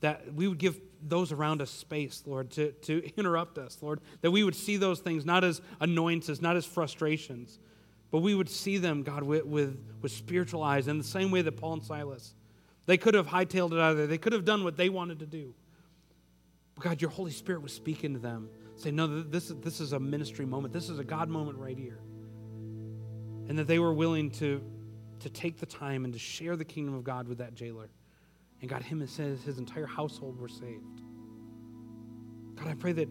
that 0.01 0.33
we 0.35 0.49
would 0.49 0.59
give 0.59 0.81
those 1.07 1.31
around 1.31 1.63
us 1.63 1.71
space, 1.71 2.23
Lord, 2.27 2.51
to, 2.53 2.73
to 2.73 3.03
interrupt 3.17 3.59
us, 3.59 3.79
Lord, 3.81 4.01
that 4.23 4.31
we 4.31 4.43
would 4.43 4.57
see 4.57 4.77
those 4.77 5.01
things 5.01 5.25
not 5.25 5.45
as 5.45 5.61
annoyances, 5.81 6.43
not 6.43 6.57
as 6.57 6.67
frustrations, 6.67 7.59
but 8.11 8.21
we 8.21 8.35
would 8.35 8.49
see 8.49 8.79
them, 8.79 9.03
God, 9.03 9.23
with, 9.23 9.44
with, 9.44 9.79
with 10.01 10.12
spiritual 10.12 10.62
eyes 10.62 10.88
in 10.88 10.99
the 10.99 11.05
same 11.05 11.31
way 11.31 11.42
that 11.42 11.53
Paul 11.53 11.75
and 11.75 11.85
Silas. 11.85 12.35
They 12.87 12.97
could 12.97 13.14
have 13.14 13.27
hightailed 13.27 13.73
it 13.73 13.79
out 13.79 13.92
of 13.92 13.97
there. 13.99 14.07
They 14.07 14.18
could 14.18 14.33
have 14.33 14.47
done 14.47 14.64
what 14.64 14.77
they 14.77 14.88
wanted 14.88 15.18
to 15.18 15.27
do. 15.27 15.55
But 16.75 16.85
God, 16.85 17.03
your 17.03 17.11
Holy 17.11 17.33
Spirit 17.33 17.61
was 17.61 17.73
speaking 17.73 18.14
to 18.14 18.18
them. 18.18 18.49
Say, 18.77 18.90
no, 18.90 19.23
this, 19.23 19.53
this 19.62 19.81
is 19.81 19.92
a 19.92 20.01
ministry 20.01 20.47
moment. 20.47 20.73
This 20.73 20.88
is 20.88 20.99
a 20.99 21.05
God 21.05 21.29
moment 21.29 21.59
right 21.59 21.77
here. 21.77 21.99
And 23.49 23.59
that 23.59 23.66
they 23.66 23.79
were 23.79 23.92
willing 23.92 24.31
to, 24.33 24.62
to 25.21 25.29
take 25.29 25.59
the 25.59 25.66
time 25.66 26.05
and 26.05 26.12
to 26.14 26.18
share 26.18 26.57
the 26.57 26.64
kingdom 26.64 26.94
of 26.94 27.05
God 27.05 27.29
with 27.29 27.38
that 27.38 27.55
jailer. 27.55 27.90
And 28.61 28.71
God, 28.71 28.83
him 28.83 29.01
and 29.01 29.11
his, 29.11 29.42
his 29.42 29.59
entire 29.59 29.87
household 29.87 30.38
were 30.38 30.49
saved. 30.49 31.03
God, 32.57 32.68
I 32.68 32.75
pray 32.75 32.92
that, 32.92 33.09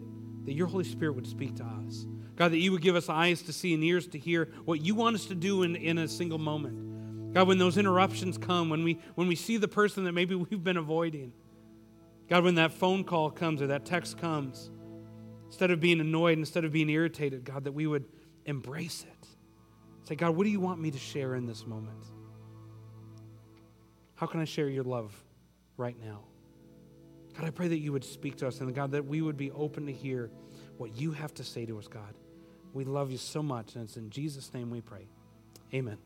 that 0.48 0.54
your 0.54 0.66
Holy 0.66 0.84
Spirit 0.84 1.14
would 1.14 1.26
speak 1.26 1.56
to 1.56 1.64
us. 1.64 2.06
God, 2.34 2.52
that 2.52 2.58
you 2.58 2.72
would 2.72 2.80
give 2.80 2.96
us 2.96 3.10
eyes 3.10 3.42
to 3.42 3.52
see 3.52 3.74
and 3.74 3.84
ears 3.84 4.06
to 4.08 4.18
hear 4.18 4.48
what 4.64 4.80
you 4.80 4.94
want 4.94 5.14
us 5.14 5.26
to 5.26 5.34
do 5.34 5.62
in, 5.62 5.76
in 5.76 5.98
a 5.98 6.08
single 6.08 6.38
moment. 6.38 7.34
God, 7.34 7.46
when 7.48 7.58
those 7.58 7.76
interruptions 7.76 8.38
come, 8.38 8.70
when 8.70 8.82
we, 8.82 8.98
when 9.14 9.28
we 9.28 9.34
see 9.34 9.58
the 9.58 9.68
person 9.68 10.04
that 10.04 10.12
maybe 10.12 10.34
we've 10.34 10.64
been 10.64 10.78
avoiding, 10.78 11.32
God, 12.30 12.44
when 12.44 12.54
that 12.54 12.72
phone 12.72 13.04
call 13.04 13.30
comes 13.30 13.60
or 13.60 13.66
that 13.66 13.84
text 13.84 14.16
comes, 14.16 14.70
instead 15.48 15.70
of 15.70 15.80
being 15.80 16.00
annoyed, 16.00 16.38
instead 16.38 16.64
of 16.64 16.72
being 16.72 16.88
irritated, 16.88 17.44
God, 17.44 17.64
that 17.64 17.72
we 17.72 17.86
would 17.86 18.06
embrace 18.46 19.04
it. 19.04 19.28
Say, 20.04 20.14
God, 20.14 20.30
what 20.34 20.44
do 20.44 20.50
you 20.50 20.60
want 20.60 20.80
me 20.80 20.90
to 20.90 20.98
share 20.98 21.34
in 21.34 21.44
this 21.44 21.66
moment? 21.66 22.04
How 24.14 24.26
can 24.26 24.40
I 24.40 24.46
share 24.46 24.70
your 24.70 24.84
love 24.84 25.14
right 25.76 25.96
now? 26.02 26.20
God, 27.38 27.46
I 27.46 27.50
pray 27.50 27.68
that 27.68 27.78
you 27.78 27.92
would 27.92 28.04
speak 28.04 28.36
to 28.38 28.48
us 28.48 28.60
and 28.60 28.74
God, 28.74 28.90
that 28.92 29.06
we 29.06 29.22
would 29.22 29.36
be 29.36 29.52
open 29.52 29.86
to 29.86 29.92
hear 29.92 30.28
what 30.76 30.96
you 30.96 31.12
have 31.12 31.32
to 31.34 31.44
say 31.44 31.66
to 31.66 31.78
us, 31.78 31.86
God. 31.86 32.14
We 32.72 32.84
love 32.84 33.12
you 33.12 33.18
so 33.18 33.42
much, 33.44 33.76
and 33.76 33.84
it's 33.84 33.96
in 33.96 34.10
Jesus' 34.10 34.52
name 34.52 34.70
we 34.70 34.80
pray. 34.80 35.06
Amen. 35.72 35.98